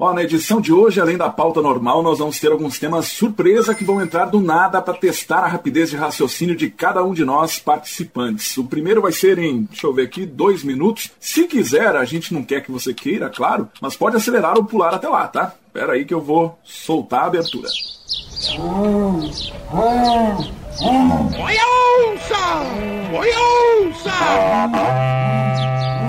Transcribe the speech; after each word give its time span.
Ó, 0.00 0.12
na 0.12 0.22
edição 0.22 0.60
de 0.60 0.72
hoje, 0.72 1.00
além 1.00 1.16
da 1.16 1.28
pauta 1.28 1.60
normal, 1.60 2.04
nós 2.04 2.20
vamos 2.20 2.38
ter 2.38 2.52
alguns 2.52 2.78
temas 2.78 3.06
surpresa 3.06 3.74
que 3.74 3.82
vão 3.82 4.00
entrar 4.00 4.26
do 4.26 4.40
nada 4.40 4.80
para 4.80 4.94
testar 4.94 5.40
a 5.40 5.48
rapidez 5.48 5.90
de 5.90 5.96
raciocínio 5.96 6.54
de 6.54 6.70
cada 6.70 7.02
um 7.02 7.12
de 7.12 7.24
nós 7.24 7.58
participantes. 7.58 8.56
O 8.56 8.64
primeiro 8.64 9.02
vai 9.02 9.10
ser 9.10 9.40
em, 9.40 9.62
deixa 9.64 9.88
eu 9.88 9.92
ver 9.92 10.02
aqui, 10.02 10.24
dois 10.24 10.62
minutos. 10.62 11.10
Se 11.18 11.48
quiser, 11.48 11.96
a 11.96 12.04
gente 12.04 12.32
não 12.32 12.44
quer 12.44 12.62
que 12.62 12.70
você 12.70 12.94
queira, 12.94 13.28
claro, 13.28 13.68
mas 13.80 13.96
pode 13.96 14.16
acelerar 14.16 14.56
ou 14.56 14.64
pular 14.64 14.94
até 14.94 15.08
lá, 15.08 15.26
tá? 15.26 15.54
Espera 15.66 15.94
aí 15.94 16.04
que 16.04 16.14
eu 16.14 16.20
vou 16.20 16.56
soltar 16.62 17.22
a 17.22 17.26
abertura. 17.26 17.68
Onça! 18.56 19.52
Onça! 19.72 20.28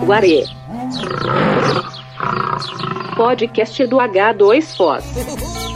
Guarê. 0.06 0.46
Podcast 3.16 3.76
do 4.34 4.48
H2Foz. 4.48 5.69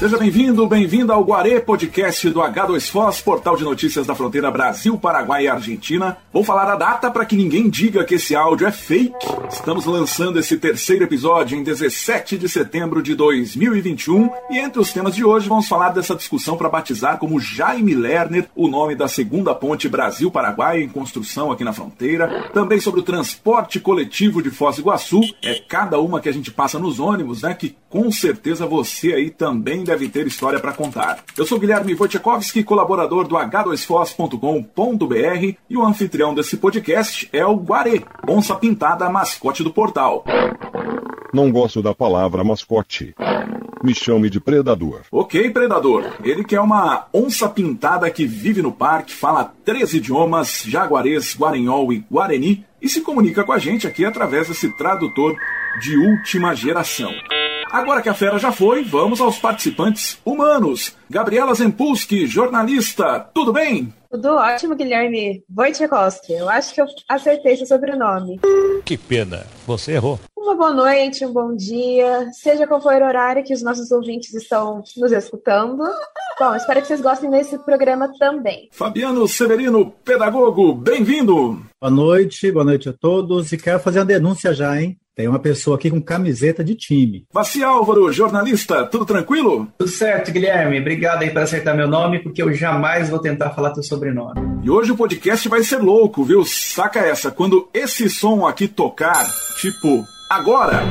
Seja 0.00 0.16
bem-vindo, 0.16 0.66
bem-vinda 0.66 1.12
ao 1.12 1.22
Guarê 1.22 1.60
Podcast 1.60 2.30
do 2.30 2.40
H2Foz, 2.40 3.22
portal 3.22 3.54
de 3.54 3.64
notícias 3.64 4.06
da 4.06 4.14
fronteira 4.14 4.50
Brasil, 4.50 4.96
Paraguai 4.96 5.44
e 5.44 5.48
Argentina. 5.48 6.16
Vou 6.32 6.42
falar 6.42 6.72
a 6.72 6.74
data 6.74 7.10
para 7.10 7.26
que 7.26 7.36
ninguém 7.36 7.68
diga 7.68 8.02
que 8.02 8.14
esse 8.14 8.34
áudio 8.34 8.66
é 8.66 8.72
fake. 8.72 9.12
Estamos 9.50 9.84
lançando 9.84 10.38
esse 10.38 10.56
terceiro 10.56 11.04
episódio 11.04 11.58
em 11.58 11.62
17 11.62 12.38
de 12.38 12.48
setembro 12.48 13.02
de 13.02 13.14
2021 13.14 14.30
e 14.50 14.58
entre 14.58 14.80
os 14.80 14.90
temas 14.90 15.14
de 15.14 15.22
hoje 15.22 15.50
vamos 15.50 15.68
falar 15.68 15.90
dessa 15.90 16.16
discussão 16.16 16.56
para 16.56 16.70
batizar 16.70 17.18
como 17.18 17.38
Jaime 17.38 17.94
Lerner 17.94 18.48
o 18.56 18.68
nome 18.68 18.94
da 18.94 19.06
segunda 19.06 19.54
ponte 19.54 19.86
Brasil-Paraguai 19.86 20.80
em 20.80 20.88
construção 20.88 21.52
aqui 21.52 21.62
na 21.62 21.74
fronteira. 21.74 22.48
Também 22.54 22.80
sobre 22.80 23.00
o 23.00 23.02
transporte 23.02 23.78
coletivo 23.78 24.42
de 24.42 24.50
Foz 24.50 24.76
do 24.76 24.80
Iguaçu. 24.80 25.20
É 25.44 25.56
cada 25.56 26.00
uma 26.00 26.22
que 26.22 26.28
a 26.30 26.32
gente 26.32 26.50
passa 26.50 26.78
nos 26.78 26.98
ônibus, 26.98 27.42
né? 27.42 27.52
Que 27.52 27.76
com 27.90 28.10
certeza 28.10 28.64
você 28.64 29.12
aí 29.12 29.28
também 29.28 29.82
deve 29.82 30.08
ter 30.08 30.26
história 30.26 30.60
para 30.60 30.72
contar. 30.72 31.24
Eu 31.36 31.44
sou 31.44 31.58
Guilherme 31.58 31.94
Wojciechowski, 31.94 32.62
colaborador 32.62 33.26
do 33.26 33.34
h2foz.com.br 33.34 35.56
e 35.68 35.76
o 35.76 35.84
anfitrião 35.84 36.32
desse 36.32 36.56
podcast 36.56 37.28
é 37.32 37.44
o 37.44 37.56
Guarê, 37.56 38.02
onça 38.28 38.54
pintada 38.54 39.10
mascote 39.10 39.64
do 39.64 39.72
portal. 39.72 40.24
Não 41.34 41.50
gosto 41.50 41.82
da 41.82 41.94
palavra 41.94 42.44
mascote. 42.44 43.14
Me 43.82 43.94
chame 43.94 44.28
de 44.28 44.40
predador. 44.40 45.02
Ok, 45.10 45.50
predador. 45.50 46.04
Ele 46.22 46.44
que 46.44 46.54
é 46.54 46.60
uma 46.60 47.06
onça 47.14 47.48
pintada 47.48 48.10
que 48.10 48.26
vive 48.26 48.62
no 48.62 48.72
parque, 48.72 49.12
fala 49.12 49.52
três 49.64 49.94
idiomas, 49.94 50.62
jaguarês, 50.66 51.34
guarenhol 51.36 51.92
e 51.92 52.04
guarani, 52.10 52.64
e 52.80 52.88
se 52.88 53.00
comunica 53.00 53.42
com 53.42 53.52
a 53.52 53.58
gente 53.58 53.86
aqui 53.86 54.04
através 54.04 54.48
desse 54.48 54.68
tradutor 54.76 55.34
de 55.80 55.96
última 55.96 56.54
geração. 56.54 57.10
Agora 57.70 58.02
que 58.02 58.08
a 58.08 58.14
fera 58.14 58.36
já 58.38 58.50
foi, 58.50 58.82
vamos 58.82 59.20
aos 59.20 59.38
participantes 59.38 60.18
humanos. 60.24 60.96
Gabriela 61.08 61.54
Zempulski, 61.54 62.26
jornalista, 62.26 63.20
tudo 63.32 63.52
bem? 63.52 63.94
Tudo 64.10 64.34
ótimo, 64.34 64.74
Guilherme 64.74 65.44
Wojciechowski. 65.56 66.32
Eu 66.32 66.48
acho 66.48 66.74
que 66.74 66.80
eu 66.80 66.86
acertei 67.08 67.56
seu 67.56 67.66
sobrenome. 67.66 68.40
Que 68.84 68.98
pena, 68.98 69.46
você 69.64 69.92
errou. 69.92 70.18
Uma 70.40 70.54
boa 70.54 70.72
noite, 70.72 71.24
um 71.26 71.34
bom 71.34 71.54
dia, 71.54 72.30
seja 72.32 72.66
qual 72.66 72.80
for 72.80 72.94
o 72.94 73.04
horário 73.04 73.44
que 73.44 73.52
os 73.52 73.62
nossos 73.62 73.90
ouvintes 73.92 74.32
estão 74.32 74.82
nos 74.96 75.12
escutando. 75.12 75.84
Bom, 76.38 76.54
espero 76.56 76.80
que 76.80 76.86
vocês 76.86 77.02
gostem 77.02 77.30
desse 77.30 77.58
programa 77.58 78.10
também. 78.18 78.70
Fabiano 78.72 79.28
Severino, 79.28 79.92
pedagogo, 80.02 80.72
bem-vindo. 80.72 81.62
Boa 81.78 81.90
noite, 81.90 82.50
boa 82.50 82.64
noite 82.64 82.88
a 82.88 82.92
todos. 82.94 83.52
E 83.52 83.58
quero 83.58 83.80
fazer 83.80 83.98
uma 83.98 84.06
denúncia 84.06 84.54
já, 84.54 84.80
hein? 84.80 84.98
Tem 85.14 85.28
uma 85.28 85.38
pessoa 85.38 85.76
aqui 85.76 85.90
com 85.90 86.00
camiseta 86.00 86.64
de 86.64 86.74
time. 86.74 87.26
Vaci 87.30 87.62
Álvaro, 87.62 88.10
jornalista, 88.10 88.86
tudo 88.86 89.04
tranquilo? 89.04 89.68
Tudo 89.76 89.90
certo, 89.90 90.32
Guilherme. 90.32 90.80
Obrigado 90.80 91.22
aí 91.22 91.28
por 91.28 91.42
acertar 91.42 91.76
meu 91.76 91.86
nome, 91.86 92.20
porque 92.20 92.42
eu 92.42 92.50
jamais 92.54 93.10
vou 93.10 93.18
tentar 93.18 93.50
falar 93.50 93.72
teu 93.72 93.82
sobrenome. 93.82 94.40
E 94.62 94.70
hoje 94.70 94.90
o 94.92 94.96
podcast 94.96 95.46
vai 95.50 95.62
ser 95.62 95.82
louco, 95.82 96.24
viu? 96.24 96.42
Saca 96.46 97.00
essa, 97.00 97.30
quando 97.30 97.68
esse 97.74 98.08
som 98.08 98.46
aqui 98.46 98.66
tocar, 98.66 99.26
tipo, 99.58 100.02
agora, 100.30 100.84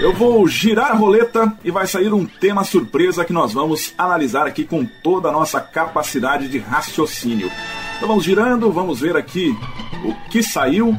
eu 0.00 0.14
vou 0.14 0.48
girar 0.48 0.92
a 0.92 0.94
roleta 0.94 1.52
e 1.62 1.70
vai 1.70 1.86
sair 1.86 2.12
um 2.12 2.24
tema 2.24 2.64
surpresa 2.64 3.24
que 3.24 3.32
nós 3.32 3.52
vamos 3.52 3.92
analisar 3.98 4.46
aqui 4.46 4.64
com 4.64 4.86
toda 5.02 5.28
a 5.28 5.32
nossa 5.32 5.60
capacidade 5.60 6.48
de 6.48 6.58
raciocínio. 6.58 7.50
Então 7.96 8.08
vamos 8.08 8.24
girando, 8.24 8.72
vamos 8.72 9.00
ver 9.00 9.14
aqui 9.14 9.54
o 10.02 10.14
que 10.30 10.42
saiu. 10.42 10.96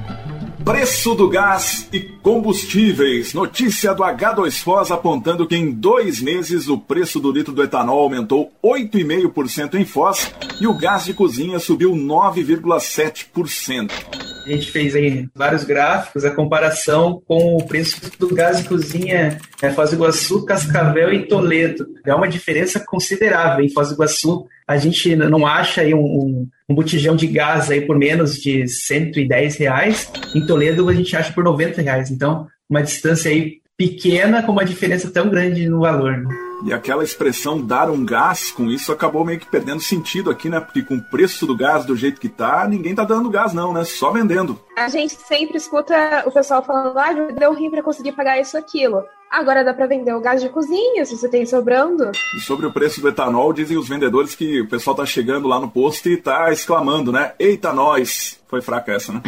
Preço 0.63 1.13
do 1.13 1.27
gás 1.27 1.87
e 1.91 1.99
combustíveis. 1.99 3.33
Notícia 3.33 3.93
do 3.93 4.03
H2Foz 4.03 4.91
apontando 4.91 5.47
que 5.47 5.55
em 5.55 5.71
dois 5.71 6.21
meses 6.21 6.67
o 6.67 6.77
preço 6.77 7.19
do 7.19 7.31
litro 7.31 7.53
do 7.53 7.63
etanol 7.63 7.99
aumentou 7.99 8.51
8,5% 8.63 9.75
em 9.75 9.85
Foz 9.85 10.31
e 10.59 10.65
o 10.65 10.77
gás 10.77 11.05
de 11.05 11.13
cozinha 11.13 11.59
subiu 11.59 11.91
9,7%. 11.91 14.34
A 14.45 14.50
gente 14.50 14.72
fez 14.72 14.95
aí 14.95 15.28
vários 15.33 15.63
gráficos, 15.63 16.23
a 16.23 16.29
comparação 16.29 17.19
com 17.28 17.57
o 17.57 17.66
preço 17.66 18.00
do 18.19 18.33
gás 18.33 18.59
de 18.59 18.69
cozinha 18.69 19.39
em 19.63 19.72
Foz 19.72 19.89
do 19.89 19.95
Iguaçu, 19.95 20.45
Cascavel 20.45 21.11
e 21.11 21.25
Toledo. 21.25 21.88
É 22.06 22.13
uma 22.13 22.28
diferença 22.28 22.79
considerável. 22.79 23.66
Em 23.66 23.69
Foz 23.69 23.89
do 23.89 23.95
Iguaçu, 23.95 24.45
a 24.67 24.78
gente 24.78 25.16
não 25.16 25.47
acha 25.47 25.81
aí 25.81 25.95
um, 25.95 26.47
um 26.69 26.75
botijão 26.75 27.16
de 27.16 27.25
gás 27.25 27.72
aí 27.72 27.81
por 27.81 27.97
menos 27.97 28.35
de 28.35 28.67
110 28.67 29.55
reais. 29.57 30.11
Em 30.35 30.45
Toledo, 30.45 30.88
a 30.89 30.94
gente 30.94 31.16
acha 31.16 31.34
por 31.34 31.44
90 31.44 31.81
reais. 31.81 32.11
Então, 32.11 32.47
uma 32.69 32.84
distância 32.84 33.31
aí 33.31 33.57
pequena 33.75 34.44
com 34.44 34.51
uma 34.51 34.63
diferença 34.63 35.09
tão 35.09 35.28
grande 35.28 35.67
no 35.67 35.79
valor. 35.79 36.17
Né? 36.17 36.44
E 36.65 36.73
aquela 36.73 37.03
expressão 37.03 37.61
dar 37.61 37.91
um 37.91 38.03
gás, 38.03 38.51
com 38.51 38.65
isso 38.65 38.91
acabou 38.91 39.23
meio 39.23 39.39
que 39.39 39.45
perdendo 39.45 39.79
sentido 39.79 40.31
aqui, 40.31 40.49
né? 40.49 40.59
Porque 40.59 40.81
com 40.81 40.95
o 40.95 41.03
preço 41.11 41.45
do 41.45 41.55
gás 41.55 41.85
do 41.85 41.95
jeito 41.95 42.19
que 42.19 42.27
tá, 42.27 42.67
ninguém 42.67 42.95
tá 42.95 43.03
dando 43.03 43.29
gás 43.29 43.53
não, 43.53 43.71
né? 43.71 43.83
Só 43.83 44.09
vendendo. 44.09 44.59
A 44.75 44.89
gente 44.89 45.13
sempre 45.13 45.57
escuta 45.57 46.23
o 46.25 46.31
pessoal 46.31 46.63
falando, 46.63 46.97
ah, 46.97 47.13
deu 47.37 47.53
rim 47.53 47.69
para 47.69 47.83
conseguir 47.83 48.13
pagar 48.13 48.41
isso 48.41 48.57
aquilo. 48.57 49.03
Agora 49.29 49.63
dá 49.63 49.75
para 49.75 49.85
vender 49.85 50.15
o 50.15 50.19
gás 50.19 50.41
de 50.41 50.49
cozinha, 50.49 51.05
se 51.05 51.15
você 51.15 51.29
tem 51.29 51.45
sobrando. 51.45 52.11
E 52.35 52.39
sobre 52.39 52.65
o 52.65 52.73
preço 52.73 52.99
do 52.99 53.09
etanol, 53.09 53.53
dizem 53.53 53.77
os 53.77 53.87
vendedores 53.87 54.33
que 54.33 54.61
o 54.61 54.67
pessoal 54.67 54.95
tá 54.95 55.05
chegando 55.05 55.47
lá 55.47 55.59
no 55.59 55.69
posto 55.69 56.09
e 56.09 56.17
tá 56.17 56.51
exclamando, 56.51 57.11
né? 57.11 57.33
Eita, 57.37 57.71
nós! 57.73 58.39
Foi 58.47 58.61
fraca 58.61 58.91
essa, 58.91 59.13
né? 59.13 59.21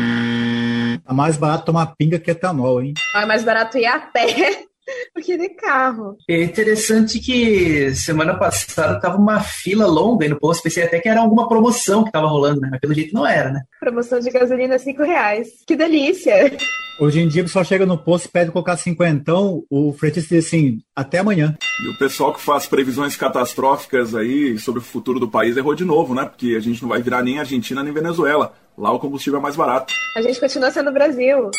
Tá 1.05 1.13
mais 1.13 1.37
barato 1.37 1.65
tomar 1.65 1.93
pinga 1.97 2.17
que 2.17 2.31
etanol, 2.31 2.81
hein? 2.81 2.93
É 3.15 3.25
mais 3.25 3.43
barato 3.43 3.77
ir 3.77 3.85
a 3.85 3.99
pé 3.99 4.65
do 5.15 5.21
que 5.21 5.37
de 5.37 5.49
carro. 5.49 6.17
É 6.29 6.41
interessante 6.41 7.19
que 7.19 7.93
semana 7.95 8.37
passada 8.37 8.99
tava 8.99 9.17
uma 9.17 9.39
fila 9.39 9.85
longa 9.85 10.25
aí 10.25 10.29
no 10.29 10.39
posto. 10.39 10.63
Pensei 10.63 10.83
até 10.83 10.99
que 10.99 11.09
era 11.09 11.21
alguma 11.21 11.47
promoção 11.47 12.03
que 12.03 12.11
tava 12.11 12.27
rolando, 12.27 12.61
né? 12.61 12.69
Mas 12.71 12.79
pelo 12.79 12.93
jeito 12.93 13.13
não 13.13 13.25
era, 13.25 13.51
né? 13.51 13.61
Promoção 13.79 14.19
de 14.19 14.29
gasolina 14.29 14.77
5 14.77 15.03
reais. 15.03 15.47
Que 15.65 15.75
delícia! 15.75 16.57
Hoje 16.99 17.19
em 17.19 17.27
dia, 17.27 17.43
o 17.43 17.45
pessoal 17.45 17.63
chega 17.63 17.85
no 17.85 17.95
posto 17.95 18.25
e 18.25 18.29
pede 18.29 18.49
colocar 18.49 18.75
cinquentão, 18.75 19.63
o 19.69 19.93
fretista 19.93 20.33
diz 20.33 20.47
assim, 20.47 20.79
até 20.95 21.19
amanhã. 21.19 21.55
E 21.85 21.89
o 21.89 21.97
pessoal 21.99 22.33
que 22.33 22.41
faz 22.41 22.65
previsões 22.65 23.15
catastróficas 23.15 24.15
aí 24.15 24.57
sobre 24.57 24.79
o 24.79 24.83
futuro 24.83 25.19
do 25.19 25.29
país 25.29 25.55
errou 25.55 25.75
de 25.75 25.85
novo, 25.85 26.15
né? 26.15 26.25
Porque 26.25 26.55
a 26.55 26.59
gente 26.59 26.81
não 26.81 26.89
vai 26.89 26.99
virar 26.99 27.21
nem 27.21 27.37
Argentina 27.37 27.83
nem 27.83 27.93
Venezuela. 27.93 28.53
Lá 28.75 28.91
o 28.91 28.99
combustível 28.99 29.39
é 29.39 29.41
mais 29.41 29.55
barato. 29.55 29.93
A 30.15 30.21
gente 30.23 30.39
continua 30.39 30.71
sendo 30.71 30.91
Brasil. 30.91 31.51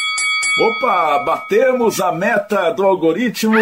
Opa, 0.61 1.23
batemos 1.25 2.01
a 2.01 2.11
meta 2.11 2.71
do 2.73 2.83
algoritmo. 2.83 3.57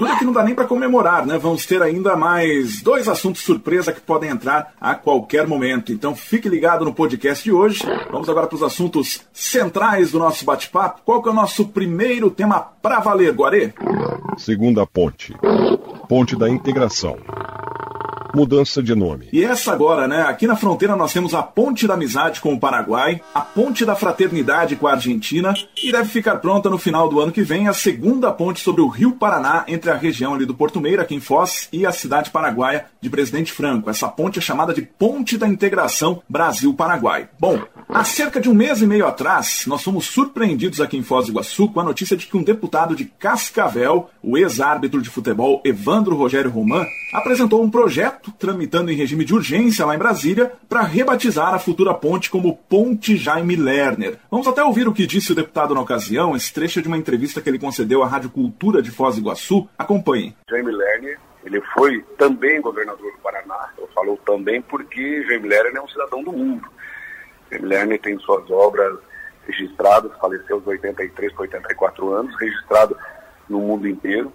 O 0.00 0.06
é 0.06 0.18
que 0.18 0.24
não 0.24 0.32
dá 0.32 0.42
nem 0.42 0.54
para 0.54 0.64
comemorar, 0.64 1.24
né? 1.24 1.38
Vamos 1.38 1.64
ter 1.66 1.80
ainda 1.82 2.16
mais 2.16 2.82
dois 2.82 3.06
assuntos 3.08 3.42
surpresa 3.42 3.92
que 3.92 4.00
podem 4.00 4.30
entrar 4.30 4.74
a 4.80 4.94
qualquer 4.94 5.46
momento. 5.46 5.92
Então 5.92 6.16
fique 6.16 6.48
ligado 6.48 6.84
no 6.84 6.92
podcast 6.92 7.44
de 7.44 7.52
hoje. 7.52 7.84
Vamos 8.10 8.28
agora 8.28 8.48
para 8.48 8.56
os 8.56 8.62
assuntos 8.62 9.22
centrais 9.32 10.10
do 10.10 10.18
nosso 10.18 10.44
bate-papo. 10.44 11.02
Qual 11.04 11.22
que 11.22 11.28
é 11.28 11.32
o 11.32 11.34
nosso 11.34 11.68
primeiro 11.68 12.30
tema 12.30 12.58
para 12.82 12.98
valer, 12.98 13.32
Guarê? 13.32 13.72
Segunda 14.38 14.84
ponte. 14.84 15.32
Ponte 16.08 16.34
da 16.34 16.48
integração. 16.48 17.18
Mudança 18.34 18.82
de 18.82 18.94
nome. 18.94 19.28
E 19.32 19.44
essa 19.44 19.72
agora, 19.72 20.08
né? 20.08 20.22
Aqui 20.22 20.46
na 20.46 20.56
fronteira 20.56 20.96
nós 20.96 21.12
temos 21.12 21.34
a 21.34 21.42
Ponte 21.42 21.86
da 21.86 21.94
Amizade 21.94 22.40
com 22.40 22.54
o 22.54 22.60
Paraguai, 22.60 23.20
a 23.34 23.40
Ponte 23.40 23.84
da 23.84 23.94
Fraternidade 23.94 24.76
com 24.76 24.86
a 24.86 24.92
Argentina 24.92 25.54
e 25.82 25.92
deve 25.92 26.08
ficar 26.08 26.36
pronta 26.36 26.70
no 26.70 26.78
final 26.78 27.08
do 27.08 27.20
ano 27.20 27.32
que 27.32 27.42
vem 27.42 27.68
a 27.68 27.72
segunda 27.72 28.32
ponte 28.32 28.60
sobre 28.60 28.80
o 28.80 28.88
Rio 28.88 29.12
Paraná 29.12 29.64
entre 29.68 29.90
a 29.90 29.96
região 29.96 30.34
ali 30.34 30.46
do 30.46 30.54
Porto 30.54 30.80
Meira, 30.80 31.02
aqui 31.02 31.14
em 31.14 31.20
Foz, 31.20 31.68
e 31.72 31.86
a 31.86 31.92
cidade 31.92 32.30
paraguaia 32.30 32.86
de 33.00 33.10
Presidente 33.10 33.52
Franco. 33.52 33.90
Essa 33.90 34.08
ponte 34.08 34.38
é 34.38 34.42
chamada 34.42 34.72
de 34.72 34.82
Ponte 34.82 35.36
da 35.36 35.48
Integração 35.48 36.22
Brasil-Paraguai. 36.28 37.28
Bom, 37.38 37.60
Há 37.94 38.04
cerca 38.04 38.40
de 38.40 38.48
um 38.48 38.54
mês 38.54 38.80
e 38.80 38.86
meio 38.86 39.06
atrás, 39.06 39.64
nós 39.66 39.82
fomos 39.82 40.06
surpreendidos 40.06 40.80
aqui 40.80 40.96
em 40.96 41.02
Foz 41.02 41.26
do 41.26 41.32
Iguaçu 41.32 41.68
com 41.68 41.78
a 41.78 41.84
notícia 41.84 42.16
de 42.16 42.26
que 42.26 42.36
um 42.38 42.42
deputado 42.42 42.96
de 42.96 43.04
Cascavel, 43.04 44.08
o 44.22 44.38
ex-árbitro 44.38 45.02
de 45.02 45.10
futebol 45.10 45.60
Evandro 45.62 46.16
Rogério 46.16 46.50
Roman, 46.50 46.86
apresentou 47.12 47.62
um 47.62 47.70
projeto 47.70 48.21
tramitando 48.30 48.90
em 48.90 48.96
regime 48.96 49.24
de 49.24 49.34
urgência 49.34 49.84
lá 49.84 49.94
em 49.94 49.98
Brasília 49.98 50.52
para 50.68 50.82
rebatizar 50.82 51.54
a 51.54 51.58
futura 51.58 51.92
ponte 51.94 52.30
como 52.30 52.56
Ponte 52.56 53.16
Jaime 53.16 53.56
Lerner. 53.56 54.18
Vamos 54.30 54.46
até 54.46 54.62
ouvir 54.62 54.86
o 54.86 54.92
que 54.92 55.06
disse 55.06 55.32
o 55.32 55.34
deputado 55.34 55.74
na 55.74 55.80
ocasião, 55.80 56.36
esse 56.36 56.52
trecho 56.52 56.80
de 56.80 56.88
uma 56.88 56.98
entrevista 56.98 57.40
que 57.40 57.48
ele 57.48 57.58
concedeu 57.58 58.02
à 58.02 58.06
Rádio 58.06 58.30
Cultura 58.30 58.80
de 58.80 58.90
Foz 58.90 59.16
do 59.16 59.22
Iguaçu. 59.22 59.68
Acompanhem. 59.78 60.36
Jaime 60.48 60.70
Lerner 60.70 61.18
ele 61.44 61.60
foi 61.74 62.00
também 62.18 62.60
governador 62.60 63.10
do 63.10 63.18
Paraná. 63.18 63.70
Eu 63.76 63.88
falo 63.88 64.16
também 64.24 64.62
porque 64.62 65.24
Jaime 65.24 65.48
Lerner 65.48 65.76
é 65.76 65.80
um 65.80 65.88
cidadão 65.88 66.22
do 66.22 66.32
mundo. 66.32 66.68
Lerner 67.50 68.00
tem 68.00 68.18
suas 68.18 68.48
obras 68.50 68.98
registradas, 69.46 70.12
faleceu 70.18 70.56
aos 70.56 70.66
83 70.66 71.32
para 71.32 71.42
84 71.42 72.12
anos, 72.12 72.34
registrado 72.40 72.96
no 73.48 73.60
mundo 73.60 73.88
inteiro. 73.88 74.32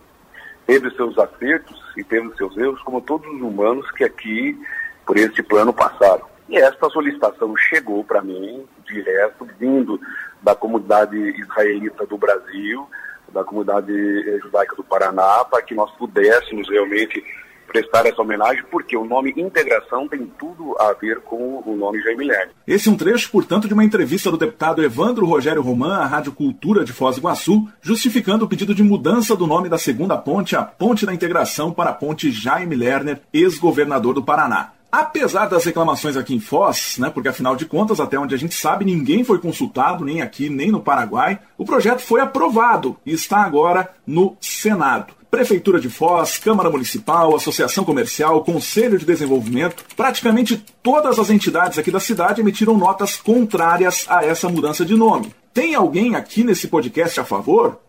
Teve 0.65 0.91
seus 0.91 1.17
acertos 1.17 1.81
e 1.97 2.03
teve 2.03 2.33
seus 2.35 2.55
erros, 2.55 2.81
como 2.83 3.01
todos 3.01 3.27
os 3.27 3.41
humanos 3.41 3.89
que 3.91 4.03
aqui, 4.03 4.57
por 5.05 5.17
esse 5.17 5.41
plano, 5.41 5.73
passaram. 5.73 6.25
E 6.47 6.57
esta 6.57 6.89
solicitação 6.89 7.57
chegou 7.57 8.03
para 8.03 8.21
mim, 8.21 8.65
direto, 8.85 9.45
vindo 9.59 9.99
da 10.41 10.55
comunidade 10.55 11.17
israelita 11.17 12.05
do 12.05 12.17
Brasil, 12.17 12.87
da 13.33 13.43
comunidade 13.43 14.39
judaica 14.39 14.75
do 14.75 14.83
Paraná, 14.83 15.43
para 15.43 15.61
que 15.61 15.75
nós 15.75 15.91
pudéssemos 15.91 16.69
realmente 16.69 17.21
prestar 17.67 18.05
essa 18.05 18.21
homenagem, 18.21 18.63
porque 18.71 18.95
o 18.95 19.05
nome 19.05 19.33
integração 19.37 20.07
tem 20.07 20.25
tudo 20.39 20.75
a 20.79 20.93
ver 20.93 21.19
com 21.21 21.61
o 21.65 21.75
nome 21.75 22.01
Jaime 22.01 22.25
Lerner. 22.25 22.55
Esse 22.65 22.89
é 22.89 22.91
um 22.91 22.97
trecho, 22.97 23.29
portanto, 23.29 23.67
de 23.67 23.73
uma 23.73 23.83
entrevista 23.83 24.31
do 24.31 24.37
deputado 24.37 24.83
Evandro 24.83 25.25
Rogério 25.25 25.61
Roman 25.61 25.97
à 25.97 26.05
Rádio 26.05 26.31
Cultura 26.31 26.83
de 26.83 26.93
Foz 26.93 27.15
do 27.15 27.19
Iguaçu, 27.19 27.67
justificando 27.81 28.45
o 28.45 28.47
pedido 28.47 28.73
de 28.73 28.83
mudança 28.83 29.35
do 29.35 29.45
nome 29.45 29.69
da 29.69 29.77
segunda 29.77 30.17
ponte, 30.17 30.55
a 30.55 30.63
Ponte 30.63 31.05
da 31.05 31.13
Integração, 31.13 31.71
para 31.71 31.91
a 31.91 31.93
Ponte 31.93 32.31
Jaime 32.31 32.75
Lerner, 32.75 33.21
ex-governador 33.33 34.13
do 34.13 34.23
Paraná. 34.23 34.71
Apesar 34.89 35.47
das 35.47 35.65
reclamações 35.65 36.15
aqui 36.15 36.33
em 36.33 36.39
Foz, 36.39 36.97
né, 36.97 37.09
porque 37.09 37.27
afinal 37.27 37.57
de 37.57 37.65
contas, 37.65 37.99
até 37.99 38.17
onde 38.17 38.33
a 38.33 38.37
gente 38.37 38.55
sabe, 38.55 38.85
ninguém 38.85 39.23
foi 39.23 39.37
consultado, 39.37 40.05
nem 40.05 40.21
aqui, 40.21 40.49
nem 40.49 40.71
no 40.71 40.81
Paraguai, 40.81 41.39
o 41.57 41.65
projeto 41.65 41.99
foi 41.99 42.21
aprovado 42.21 42.95
e 43.05 43.11
está 43.11 43.43
agora 43.43 43.93
no 44.05 44.37
Senado. 44.39 45.13
Prefeitura 45.29 45.79
de 45.79 45.89
Foz, 45.89 46.37
Câmara 46.37 46.69
Municipal, 46.69 47.35
Associação 47.35 47.83
Comercial, 47.83 48.43
Conselho 48.43 48.97
de 48.97 49.05
Desenvolvimento, 49.05 49.83
praticamente 49.95 50.63
todas 50.81 51.19
as 51.19 51.29
entidades 51.29 51.77
aqui 51.77 51.91
da 51.91 51.99
cidade 51.99 52.41
emitiram 52.41 52.77
notas 52.77 53.17
contrárias 53.17 54.05
a 54.07 54.23
essa 54.23 54.47
mudança 54.47 54.85
de 54.85 54.95
nome. 54.95 55.33
Tem 55.53 55.75
alguém 55.75 56.15
aqui 56.15 56.43
nesse 56.43 56.67
podcast 56.67 57.19
a 57.19 57.25
favor? 57.25 57.79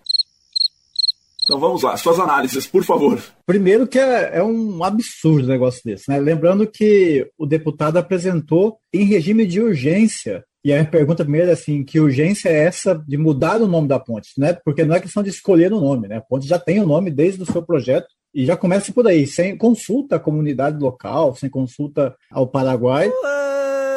Então 1.45 1.59
vamos 1.59 1.83
lá, 1.83 1.97
suas 1.97 2.19
análises, 2.19 2.67
por 2.67 2.85
favor. 2.85 3.23
Primeiro 3.47 3.87
que 3.87 3.99
é, 3.99 4.39
é 4.39 4.43
um 4.43 4.85
absurdo 4.85 5.49
negócio 5.49 5.81
desse, 5.83 6.11
né? 6.11 6.19
Lembrando 6.19 6.67
que 6.67 7.27
o 7.39 7.47
deputado 7.47 7.97
apresentou 7.97 8.77
em 8.93 9.05
regime 9.05 9.47
de 9.47 9.59
urgência 9.59 10.45
e 10.69 10.75
a 10.75 10.85
pergunta 10.85 11.25
primeira 11.25 11.49
é 11.49 11.53
assim, 11.55 11.83
que 11.83 11.99
urgência 11.99 12.51
é 12.51 12.65
essa 12.65 12.95
de 12.95 13.17
mudar 13.17 13.63
o 13.63 13.67
nome 13.67 13.89
da 13.89 13.99
ponte, 13.99 14.33
né? 14.37 14.53
Porque 14.53 14.85
não 14.85 14.95
é 14.95 15.01
questão 15.01 15.23
de 15.23 15.31
escolher 15.31 15.73
o 15.73 15.81
nome, 15.81 16.07
né? 16.07 16.17
A 16.17 16.21
ponte 16.21 16.47
já 16.47 16.59
tem 16.59 16.79
o 16.79 16.87
nome 16.87 17.11
desde 17.11 17.43
o 17.43 17.47
seu 17.47 17.63
projeto 17.63 18.07
e 18.35 18.45
já 18.45 18.55
começa 18.55 18.93
por 18.93 19.07
aí, 19.07 19.27
sem 19.27 19.57
consulta 19.57 20.17
à 20.17 20.21
comunidade 20.21 20.79
local, 20.79 21.35
sem 21.35 21.49
consulta 21.49 22.15
ao 22.31 22.47
Paraguai. 22.47 23.11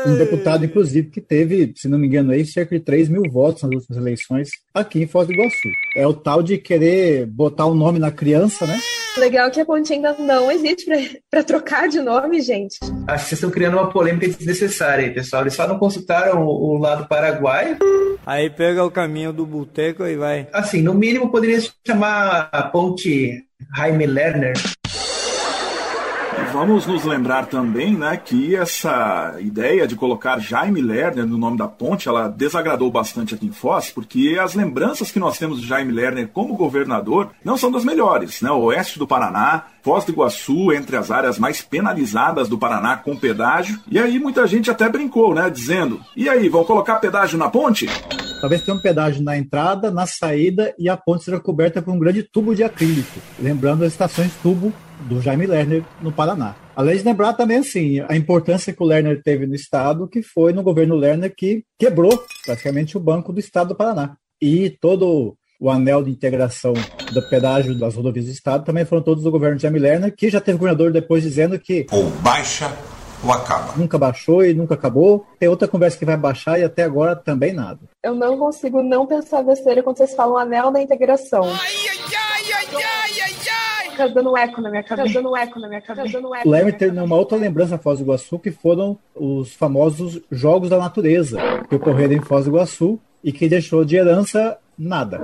Um 0.08 0.16
deputado, 0.16 0.64
inclusive, 0.64 1.10
que 1.10 1.20
teve, 1.20 1.74
se 1.76 1.90
não 1.90 2.00
me 2.00 2.08
engano, 2.08 2.32
aí, 2.32 2.46
cerca 2.46 2.74
de 2.74 2.84
3 2.86 3.10
mil 3.10 3.24
votos 3.30 3.64
nas 3.64 3.74
últimas 3.74 3.98
eleições 3.98 4.50
aqui 4.74 5.04
em 5.04 5.08
Foz 5.08 5.28
do 5.28 5.34
Iguaçu. 5.34 5.68
É 5.94 6.08
o 6.08 6.14
tal 6.14 6.42
de 6.42 6.58
querer 6.58 7.26
botar 7.26 7.66
o 7.66 7.74
um 7.74 7.76
nome 7.76 8.00
na 8.00 8.12
criança, 8.12 8.66
né? 8.66 8.80
Legal 9.18 9.52
que 9.52 9.60
a 9.60 9.66
ponte 9.66 9.92
ainda 9.92 10.16
não 10.18 10.50
existe 10.50 10.86
para 11.30 11.44
trocar 11.44 11.88
de 11.90 12.00
nome, 12.00 12.42
gente. 12.42 12.78
Acho 13.08 13.24
que 13.24 13.30
vocês 13.30 13.32
estão 13.34 13.52
criando 13.52 13.78
uma 13.78 13.90
polêmica 13.90 14.28
desnecessária 14.28 15.06
aí, 15.06 15.14
pessoal. 15.14 15.44
Eles 15.44 15.54
só 15.54 15.68
não 15.68 15.78
consultaram 15.78 16.46
o, 16.46 16.76
o 16.76 16.78
lado 16.78 17.08
paraguaio. 17.08 17.78
Aí 18.26 18.50
pega 18.50 18.84
o 18.84 18.92
caminho 18.92 19.34
do 19.34 19.46
boteco 19.46 20.06
e 20.06 20.16
vai. 20.16 20.48
Assim, 20.54 20.82
no 20.82 20.94
mínimo 20.94 21.30
poderia 21.30 21.60
se 21.60 21.72
chamar 21.86 22.50
a 22.52 22.64
ponte 22.64 23.44
Jaime 23.76 24.06
Lerner. 24.06 24.54
Vamos 26.52 26.86
nos 26.86 27.06
lembrar 27.06 27.46
também, 27.46 27.96
né, 27.98 28.18
que 28.18 28.58
essa 28.58 29.36
ideia 29.40 29.88
de 29.88 29.96
colocar 29.96 30.38
Jaime 30.38 30.82
Lerner 30.82 31.26
no 31.26 31.38
nome 31.38 31.58
da 31.58 31.68
ponte, 31.68 32.10
ela 32.10 32.28
desagradou 32.28 32.92
bastante 32.92 33.34
aqui 33.34 33.46
em 33.46 33.54
Foz, 33.54 33.90
porque 33.90 34.38
as 34.40 34.54
lembranças 34.54 35.12
que 35.12 35.20
nós 35.20 35.38
temos 35.38 35.62
de 35.62 35.68
Jaime 35.68 35.94
Lerner 35.94 36.28
como 36.28 36.58
governador 36.58 37.30
não 37.44 37.56
são 37.58 37.72
das 37.72 37.86
melhores, 37.86 38.42
né? 38.42 38.52
O 38.52 38.64
oeste 38.64 39.00
do 39.00 39.08
Paraná, 39.08 39.64
Foz 39.82 40.04
do 40.04 40.12
Iguaçu, 40.12 40.74
entre 40.74 40.98
as 40.98 41.10
áreas 41.10 41.40
mais 41.40 41.62
penalizadas 41.62 42.50
do 42.50 42.58
Paraná 42.58 42.98
com 42.98 43.16
pedágio. 43.16 43.80
E 43.90 43.98
aí 43.98 44.20
muita 44.20 44.46
gente 44.46 44.70
até 44.70 44.90
brincou, 44.90 45.34
né, 45.34 45.50
dizendo: 45.50 46.02
"E 46.18 46.28
aí, 46.28 46.50
vão 46.50 46.66
colocar 46.66 46.98
pedágio 46.98 47.40
na 47.40 47.50
ponte?" 47.50 47.88
Talvez 48.42 48.62
tenha 48.64 48.76
um 48.76 48.82
pedágio 48.82 49.24
na 49.24 49.38
entrada, 49.38 49.90
na 49.90 50.06
saída 50.06 50.74
e 50.78 50.90
a 50.90 50.98
ponte 50.98 51.24
seja 51.24 51.40
coberta 51.40 51.82
por 51.82 51.94
um 51.94 52.00
grande 52.00 52.24
tubo 52.24 52.54
de 52.54 52.64
acrílico, 52.64 53.20
lembrando 53.40 53.84
as 53.84 53.94
estações 53.94 54.34
tubo 54.44 54.74
do 55.08 55.22
Jaime 55.22 55.46
Lerner 55.46 55.84
no 56.02 56.12
Paraná. 56.12 56.56
Além 56.76 56.98
de 56.98 57.04
lembrar 57.04 57.34
também 57.34 57.58
assim 57.58 58.00
a 58.08 58.16
importância 58.16 58.74
que 58.74 58.82
o 58.82 58.86
Lerner 58.86 59.22
teve 59.24 59.46
no 59.46 59.56
estado, 59.56 60.08
que 60.08 60.22
foi 60.22 60.54
no 60.54 60.64
governo 60.64 60.96
Lerner 60.96 61.34
que 61.36 61.64
quebrou 61.78 62.24
praticamente 62.46 62.98
o 62.98 63.00
banco 63.00 63.34
do 63.34 63.40
estado 63.40 63.70
do 63.70 63.76
Paraná. 63.76 64.16
E 64.42 64.70
todo 64.82 65.36
o 65.60 65.70
anel 65.70 66.04
de 66.04 66.10
integração 66.10 66.74
do 67.14 67.30
pedágio 67.30 67.78
das 67.78 67.96
rodovias 67.96 68.26
do 68.26 68.32
estado 68.32 68.66
também 68.66 68.84
foram 68.84 69.04
todos 69.04 69.24
do 69.24 69.32
governo 69.32 69.58
de 69.58 69.62
Jaime 69.62 69.78
Lerner, 69.78 70.16
que 70.16 70.30
já 70.30 70.42
teve 70.42 70.58
governador 70.58 70.92
depois 70.92 71.22
dizendo 71.22 71.60
que 71.60 71.86
ou 71.92 72.10
baixa 72.22 72.76
ou 73.24 73.32
acaba. 73.32 73.74
Nunca 73.76 73.98
baixou 73.98 74.44
e 74.44 74.54
nunca 74.54 74.74
acabou. 74.74 75.26
Tem 75.40 75.48
outra 75.48 75.68
conversa 75.68 75.98
que 75.98 76.06
vai 76.06 76.18
baixar 76.18 76.60
e 76.60 76.64
até 76.64 76.84
agora 76.84 77.16
também 77.16 77.54
nada. 77.54 77.80
Eu 78.04 78.16
não 78.16 78.38
consigo 78.38 78.82
não 78.82 79.06
pensar 79.06 79.44
besteira 79.44 79.84
quando 79.84 79.98
vocês 79.98 80.16
falam 80.16 80.38
anel 80.38 80.72
da 80.72 80.82
integração. 80.82 81.44
Ai, 81.44 81.54
ai, 81.54 82.00
ai, 82.18 82.54
ai, 82.54 82.84
ai, 82.84 83.01
Tá 83.98 84.08
dando 84.08 84.38
eco 84.38 84.62
na 84.62 84.70
minha 84.70 84.84
cabeça. 84.84 85.14
Tá 85.14 85.22
dando 85.22 85.36
eco 85.36 85.60
na 85.60 85.68
minha 85.68 85.82
cabeça. 85.82 86.12
Tá 86.12 86.20
dando 86.20 86.36
eco. 86.36 86.48
O 86.48 86.52
Lerner 86.52 86.78
tem 86.78 86.90
uma 86.92 87.16
outra 87.16 87.38
lembrança 87.38 87.72
na 87.72 87.78
Foz 87.78 88.00
do 88.00 88.06
Iguaçu 88.06 88.40
que 88.40 88.52
foram 88.52 88.98
os 89.16 89.54
famosos 89.54 90.22
Jogos 90.32 90.70
da 90.70 90.78
Natureza 90.78 91.40
que 91.70 91.76
ocorreram 91.76 92.14
em 92.14 92.22
Foz 92.22 92.46
do 92.46 92.52
Iguaçu 92.52 93.00
e 93.24 93.32
que 93.32 93.48
deixou 93.48 93.86
de 93.86 93.96
herança 93.96 94.58
nada. 94.78 95.22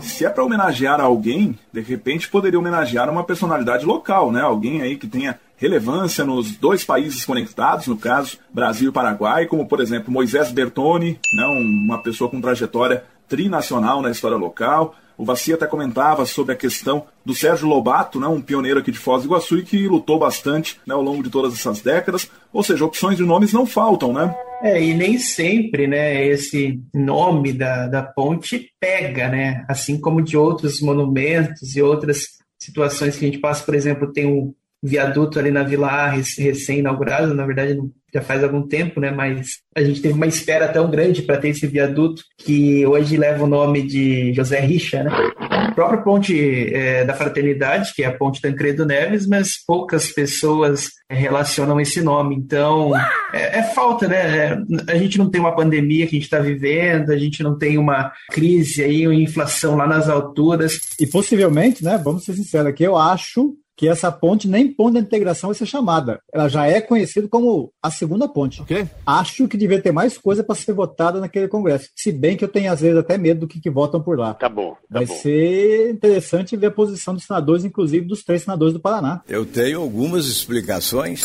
Se 0.00 0.24
é 0.24 0.30
para 0.30 0.44
homenagear 0.44 1.00
alguém, 1.00 1.58
de 1.72 1.80
repente 1.80 2.28
poderia 2.28 2.58
homenagear 2.58 3.10
uma 3.10 3.24
personalidade 3.24 3.84
local, 3.84 4.30
né? 4.30 4.40
Alguém 4.40 4.82
aí 4.82 4.96
que 4.96 5.06
tenha 5.06 5.38
relevância 5.56 6.24
nos 6.24 6.56
dois 6.56 6.84
países 6.84 7.24
conectados, 7.24 7.88
no 7.88 7.96
caso 7.96 8.38
Brasil 8.52 8.90
e 8.90 8.92
Paraguai, 8.92 9.46
como 9.46 9.66
por 9.66 9.80
exemplo 9.80 10.12
Moisés 10.12 10.52
Bertoni, 10.52 11.18
né, 11.34 11.46
uma 11.46 12.00
pessoa 12.00 12.30
com 12.30 12.40
trajetória 12.40 13.02
trinacional 13.26 14.00
na 14.00 14.10
história 14.10 14.36
local. 14.36 14.94
O 15.18 15.24
Vaci 15.24 15.52
até 15.52 15.66
comentava 15.66 16.24
sobre 16.24 16.52
a 16.54 16.56
questão 16.56 17.06
do 17.26 17.34
Sérgio 17.34 17.66
Lobato, 17.66 18.20
né, 18.20 18.28
um 18.28 18.40
pioneiro 18.40 18.78
aqui 18.78 18.92
de 18.92 18.98
Foz 18.98 19.22
do 19.22 19.28
Iguaçu 19.28 19.58
e 19.58 19.64
que 19.64 19.88
lutou 19.88 20.16
bastante 20.16 20.80
né, 20.86 20.94
ao 20.94 21.02
longo 21.02 21.24
de 21.24 21.28
todas 21.28 21.52
essas 21.52 21.80
décadas. 21.80 22.30
Ou 22.52 22.62
seja, 22.62 22.84
opções 22.84 23.16
de 23.16 23.24
nomes 23.24 23.52
não 23.52 23.66
faltam, 23.66 24.12
né? 24.12 24.32
É, 24.62 24.80
e 24.80 24.94
nem 24.94 25.18
sempre, 25.18 25.88
né, 25.88 26.24
esse 26.24 26.80
nome 26.94 27.52
da, 27.52 27.88
da 27.88 28.02
ponte 28.02 28.70
pega, 28.80 29.28
né? 29.28 29.64
Assim 29.68 30.00
como 30.00 30.22
de 30.22 30.36
outros 30.36 30.80
monumentos 30.80 31.74
e 31.74 31.82
outras 31.82 32.38
situações 32.56 33.16
que 33.16 33.24
a 33.24 33.28
gente 33.28 33.40
passa, 33.40 33.64
por 33.64 33.74
exemplo, 33.74 34.12
tem 34.12 34.26
o 34.26 34.54
viaduto 34.82 35.38
ali 35.38 35.50
na 35.50 35.62
Vila 35.62 35.88
A, 35.88 36.08
recém-inaugurado, 36.10 37.34
na 37.34 37.44
verdade 37.44 37.78
já 38.12 38.22
faz 38.22 38.42
algum 38.42 38.66
tempo, 38.66 39.00
né? 39.00 39.10
Mas 39.10 39.58
a 39.76 39.82
gente 39.82 40.00
teve 40.00 40.14
uma 40.14 40.26
espera 40.26 40.68
tão 40.68 40.90
grande 40.90 41.22
para 41.22 41.36
ter 41.36 41.48
esse 41.48 41.66
viaduto 41.66 42.22
que 42.38 42.86
hoje 42.86 43.16
leva 43.16 43.44
o 43.44 43.48
nome 43.48 43.82
de 43.86 44.32
José 44.32 44.60
Richa, 44.60 45.02
né? 45.02 45.10
A 45.38 45.72
própria 45.72 46.02
ponte 46.02 46.74
é, 46.74 47.04
da 47.04 47.14
Fraternidade, 47.14 47.92
que 47.94 48.02
é 48.02 48.06
a 48.06 48.16
ponte 48.16 48.40
Tancredo 48.40 48.86
Neves, 48.86 49.26
mas 49.26 49.62
poucas 49.66 50.10
pessoas 50.10 50.88
é, 51.08 51.14
relacionam 51.14 51.78
esse 51.80 52.00
nome. 52.00 52.34
Então, 52.34 52.96
é, 53.32 53.58
é 53.58 53.62
falta, 53.74 54.08
né? 54.08 54.16
É, 54.16 54.58
a 54.88 54.96
gente 54.96 55.18
não 55.18 55.30
tem 55.30 55.40
uma 55.40 55.54
pandemia 55.54 56.06
que 56.06 56.16
a 56.16 56.18
gente 56.18 56.24
está 56.24 56.38
vivendo, 56.38 57.10
a 57.10 57.18
gente 57.18 57.42
não 57.42 57.58
tem 57.58 57.76
uma 57.76 58.10
crise 58.30 58.82
aí, 58.82 59.06
uma 59.06 59.14
inflação 59.14 59.76
lá 59.76 59.86
nas 59.86 60.08
alturas. 60.08 60.80
E 60.98 61.06
possivelmente, 61.06 61.84
né? 61.84 62.00
Vamos 62.02 62.24
ser 62.24 62.32
sinceros 62.32 62.68
aqui, 62.68 62.84
eu 62.84 62.96
acho 62.96 63.54
que 63.78 63.88
essa 63.88 64.10
ponte 64.10 64.48
nem 64.48 64.66
ponte 64.66 64.94
de 64.94 64.98
integração 64.98 65.50
vai 65.50 65.54
ser 65.54 65.64
chamada. 65.64 66.20
Ela 66.32 66.48
já 66.48 66.66
é 66.66 66.80
conhecida 66.80 67.28
como 67.28 67.72
a 67.80 67.92
segunda 67.92 68.26
ponte. 68.26 68.60
Okay. 68.62 68.88
Acho 69.06 69.46
que 69.46 69.56
devia 69.56 69.80
ter 69.80 69.92
mais 69.92 70.18
coisa 70.18 70.42
para 70.42 70.56
ser 70.56 70.72
votada 70.72 71.20
naquele 71.20 71.46
congresso. 71.46 71.88
Se 71.94 72.10
bem 72.10 72.36
que 72.36 72.44
eu 72.44 72.48
tenho 72.48 72.72
às 72.72 72.80
vezes 72.80 72.98
até 72.98 73.16
medo 73.16 73.40
do 73.40 73.46
que, 73.46 73.60
que 73.60 73.70
votam 73.70 74.02
por 74.02 74.18
lá. 74.18 74.34
Tá 74.34 74.48
bom. 74.48 74.72
Tá 74.72 74.78
vai 74.90 75.06
bom. 75.06 75.14
ser 75.14 75.92
interessante 75.92 76.56
ver 76.56 76.66
a 76.66 76.72
posição 76.72 77.14
dos 77.14 77.22
senadores, 77.22 77.64
inclusive 77.64 78.04
dos 78.04 78.24
três 78.24 78.42
senadores 78.42 78.74
do 78.74 78.80
Paraná. 78.80 79.22
Eu 79.28 79.46
tenho 79.46 79.80
algumas 79.80 80.26
explicações. 80.26 81.22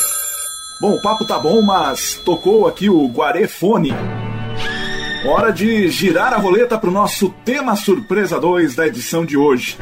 Bom, 0.79 0.93
o 0.93 1.01
papo 1.01 1.25
tá 1.25 1.39
bom, 1.39 1.59
mas 1.59 2.21
tocou 2.23 2.67
aqui 2.67 2.87
o 2.87 3.07
Guarefone. 3.07 3.89
Hora 5.25 5.51
de 5.51 5.89
girar 5.89 6.33
a 6.33 6.37
roleta 6.37 6.77
para 6.77 6.89
o 6.89 6.93
nosso 6.93 7.29
tema 7.43 7.75
surpresa 7.75 8.39
2 8.39 8.75
da 8.75 8.85
edição 8.85 9.25
de 9.25 9.37
hoje. 9.37 9.75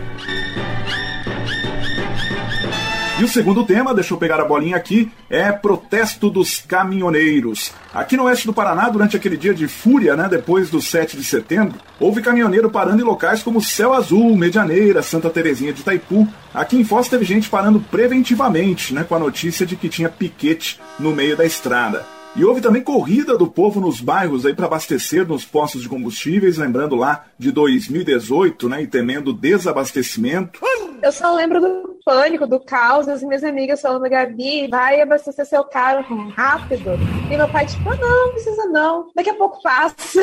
E 3.22 3.24
o 3.24 3.28
segundo 3.28 3.64
tema, 3.64 3.94
deixa 3.94 4.16
eu 4.16 4.18
pegar 4.18 4.40
a 4.40 4.46
bolinha 4.46 4.76
aqui, 4.76 5.12
é 5.30 5.52
protesto 5.52 6.28
dos 6.28 6.60
caminhoneiros. 6.60 7.72
Aqui 7.94 8.18
no 8.18 8.24
oeste 8.24 8.48
do 8.48 8.54
Paraná, 8.54 8.90
durante 8.90 9.16
aquele 9.16 9.38
dia 9.38 9.54
de 9.54 9.68
fúria, 9.68 10.16
né, 10.16 10.28
depois 10.28 10.72
do 10.72 10.82
7 10.82 11.16
de 11.18 11.24
setembro, 11.24 11.78
houve 12.00 12.24
caminhoneiro 12.24 12.72
parando 12.72 13.00
em 13.00 13.06
locais 13.06 13.44
como 13.44 13.62
Céu 13.62 13.94
Azul, 13.94 14.36
Medianeira, 14.36 15.04
Santa 15.04 15.30
Terezinha 15.30 15.72
de 15.72 15.82
Itaipu. 15.82 16.28
Aqui 16.52 16.76
em 16.76 16.84
Foz 16.84 17.10
teve 17.10 17.24
gente 17.24 17.48
parando 17.48 17.80
preventivamente, 17.80 18.92
né, 18.92 19.04
com 19.04 19.14
a 19.14 19.20
notícia 19.20 19.68
de 19.68 19.76
que 19.76 19.88
tinha 19.88 20.10
piquete 20.10 20.80
no 20.98 21.14
meio 21.14 21.38
da 21.38 21.46
estrada. 21.46 22.04
E 22.36 22.44
houve 22.44 22.60
também 22.60 22.82
corrida 22.82 23.38
do 23.38 23.46
povo 23.46 23.80
nos 23.80 24.02
bairros 24.02 24.48
aí 24.48 24.56
para 24.56 24.66
abastecer 24.66 25.28
nos 25.28 25.46
postos 25.46 25.84
de 25.84 25.90
combustíveis, 25.90 26.58
lembrando 26.58 26.96
lá 26.96 27.26
de 27.38 27.52
2018, 27.52 28.68
né, 28.68 28.82
e 28.82 28.88
temendo 28.88 29.32
desabastecimento. 29.32 30.60
Eu 31.04 31.12
só 31.12 31.36
lembro 31.36 31.62
do 31.62 31.91
pânico, 32.04 32.48
do 32.48 32.60
caos, 32.60 33.08
as 33.08 33.22
minhas 33.24 33.44
amigas 33.44 33.82
falando, 33.82 34.10
Gabi, 34.10 34.68
vai 34.68 35.02
abastecer 35.02 35.46
seu 35.46 35.64
carro 35.64 36.30
rápido. 36.30 36.92
E 37.32 37.38
meu 37.38 37.48
pai, 37.50 37.66
tipo, 37.66 37.90
ah, 37.90 37.96
não, 37.96 38.26
não 38.26 38.32
precisa 38.32 38.66
não, 38.66 39.08
daqui 39.16 39.30
a 39.30 39.36
pouco 39.36 39.62
passa. 39.62 40.22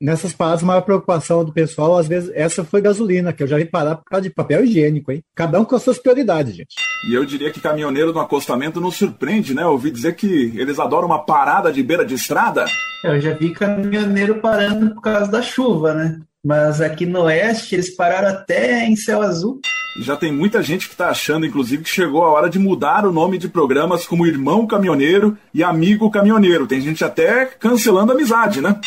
Nessas 0.00 0.32
paradas, 0.32 0.62
a 0.62 0.66
maior 0.66 0.82
preocupação 0.82 1.44
do 1.44 1.52
pessoal, 1.52 1.96
às 1.96 2.06
vezes, 2.06 2.30
essa 2.34 2.64
foi 2.64 2.80
gasolina, 2.80 3.32
que 3.32 3.42
eu 3.42 3.46
já 3.46 3.56
vi 3.56 3.64
parar 3.64 3.96
por 3.96 4.04
causa 4.04 4.22
de 4.22 4.34
papel 4.34 4.64
higiênico, 4.64 5.12
hein? 5.12 5.22
Cada 5.34 5.60
um 5.60 5.64
com 5.64 5.76
as 5.76 5.82
suas 5.82 5.98
prioridades, 5.98 6.54
gente. 6.54 6.74
E 7.08 7.14
eu 7.14 7.24
diria 7.24 7.50
que 7.50 7.60
caminhoneiro 7.60 8.12
no 8.12 8.20
acostamento 8.20 8.80
não 8.80 8.90
surpreende, 8.90 9.54
né? 9.54 9.66
Ouvi 9.66 9.90
dizer 9.90 10.14
que 10.14 10.52
eles 10.56 10.78
adoram 10.78 11.06
uma 11.06 11.24
parada 11.24 11.72
de 11.72 11.82
beira 11.82 12.04
de 12.04 12.14
estrada. 12.14 12.64
Eu 13.02 13.20
já 13.20 13.32
vi 13.34 13.52
caminhoneiro 13.52 14.40
parando 14.40 14.94
por 14.94 15.02
causa 15.02 15.30
da 15.30 15.42
chuva, 15.42 15.94
né? 15.94 16.20
Mas 16.44 16.80
aqui 16.80 17.06
no 17.06 17.22
oeste 17.22 17.74
eles 17.74 17.94
pararam 17.96 18.28
até 18.28 18.84
em 18.84 18.94
céu 18.94 19.22
azul. 19.22 19.60
E 19.98 20.02
já 20.02 20.16
tem 20.16 20.30
muita 20.30 20.62
gente 20.62 20.88
que 20.88 20.94
está 20.94 21.08
achando, 21.08 21.46
inclusive, 21.46 21.84
que 21.84 21.88
chegou 21.88 22.24
a 22.24 22.30
hora 22.30 22.50
de 22.50 22.58
mudar 22.58 23.06
o 23.06 23.12
nome 23.12 23.38
de 23.38 23.48
programas 23.48 24.06
como 24.06 24.26
Irmão 24.26 24.66
Caminhoneiro 24.66 25.38
e 25.54 25.62
Amigo 25.62 26.10
Caminhoneiro. 26.10 26.66
Tem 26.66 26.80
gente 26.80 27.04
até 27.04 27.46
cancelando 27.46 28.12
a 28.12 28.14
amizade, 28.14 28.60
né? 28.60 28.78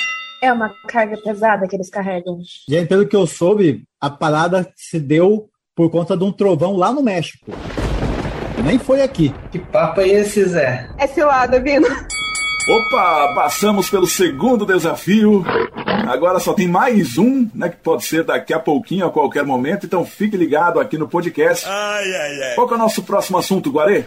É 0.43 0.53
uma 0.53 0.71
carga 0.87 1.17
pesada 1.17 1.67
que 1.67 1.75
eles 1.75 1.89
carregam. 1.89 2.39
Gente, 2.69 2.87
pelo 2.87 3.07
que 3.07 3.15
eu 3.15 3.25
soube, 3.25 3.83
a 3.99 4.09
parada 4.09 4.71
se 4.75 4.99
deu 4.99 5.49
por 5.75 5.89
conta 5.89 6.15
de 6.15 6.23
um 6.23 6.31
trovão 6.31 6.75
lá 6.75 6.91
no 6.91 7.01
México. 7.01 7.51
Nem 8.63 8.77
foi 8.77 9.01
aqui. 9.01 9.33
Que 9.51 9.59
papo 9.59 10.01
é 10.01 10.09
esse, 10.09 10.43
Zé? 10.43 10.89
Esse 10.99 11.23
lado, 11.23 11.61
Vino. 11.63 11.87
Opa, 12.69 13.33
passamos 13.33 13.89
pelo 13.89 14.05
segundo 14.05 14.65
desafio. 14.65 15.41
Agora 16.05 16.37
só 16.37 16.53
tem 16.53 16.67
mais 16.67 17.17
um, 17.17 17.49
né? 17.55 17.69
Que 17.69 17.77
pode 17.77 18.03
ser 18.03 18.25
daqui 18.25 18.53
a 18.53 18.59
pouquinho, 18.59 19.05
a 19.05 19.09
qualquer 19.09 19.45
momento. 19.45 19.85
Então 19.85 20.05
fique 20.05 20.35
ligado 20.35 20.77
aqui 20.77 20.97
no 20.97 21.07
podcast. 21.07 21.65
Ai, 21.65 22.13
ai, 22.13 22.43
ai. 22.43 22.55
Qual 22.55 22.67
que 22.67 22.73
é 22.73 22.75
o 22.75 22.79
nosso 22.79 23.03
próximo 23.03 23.37
assunto, 23.37 23.71
Guarê? 23.71 24.03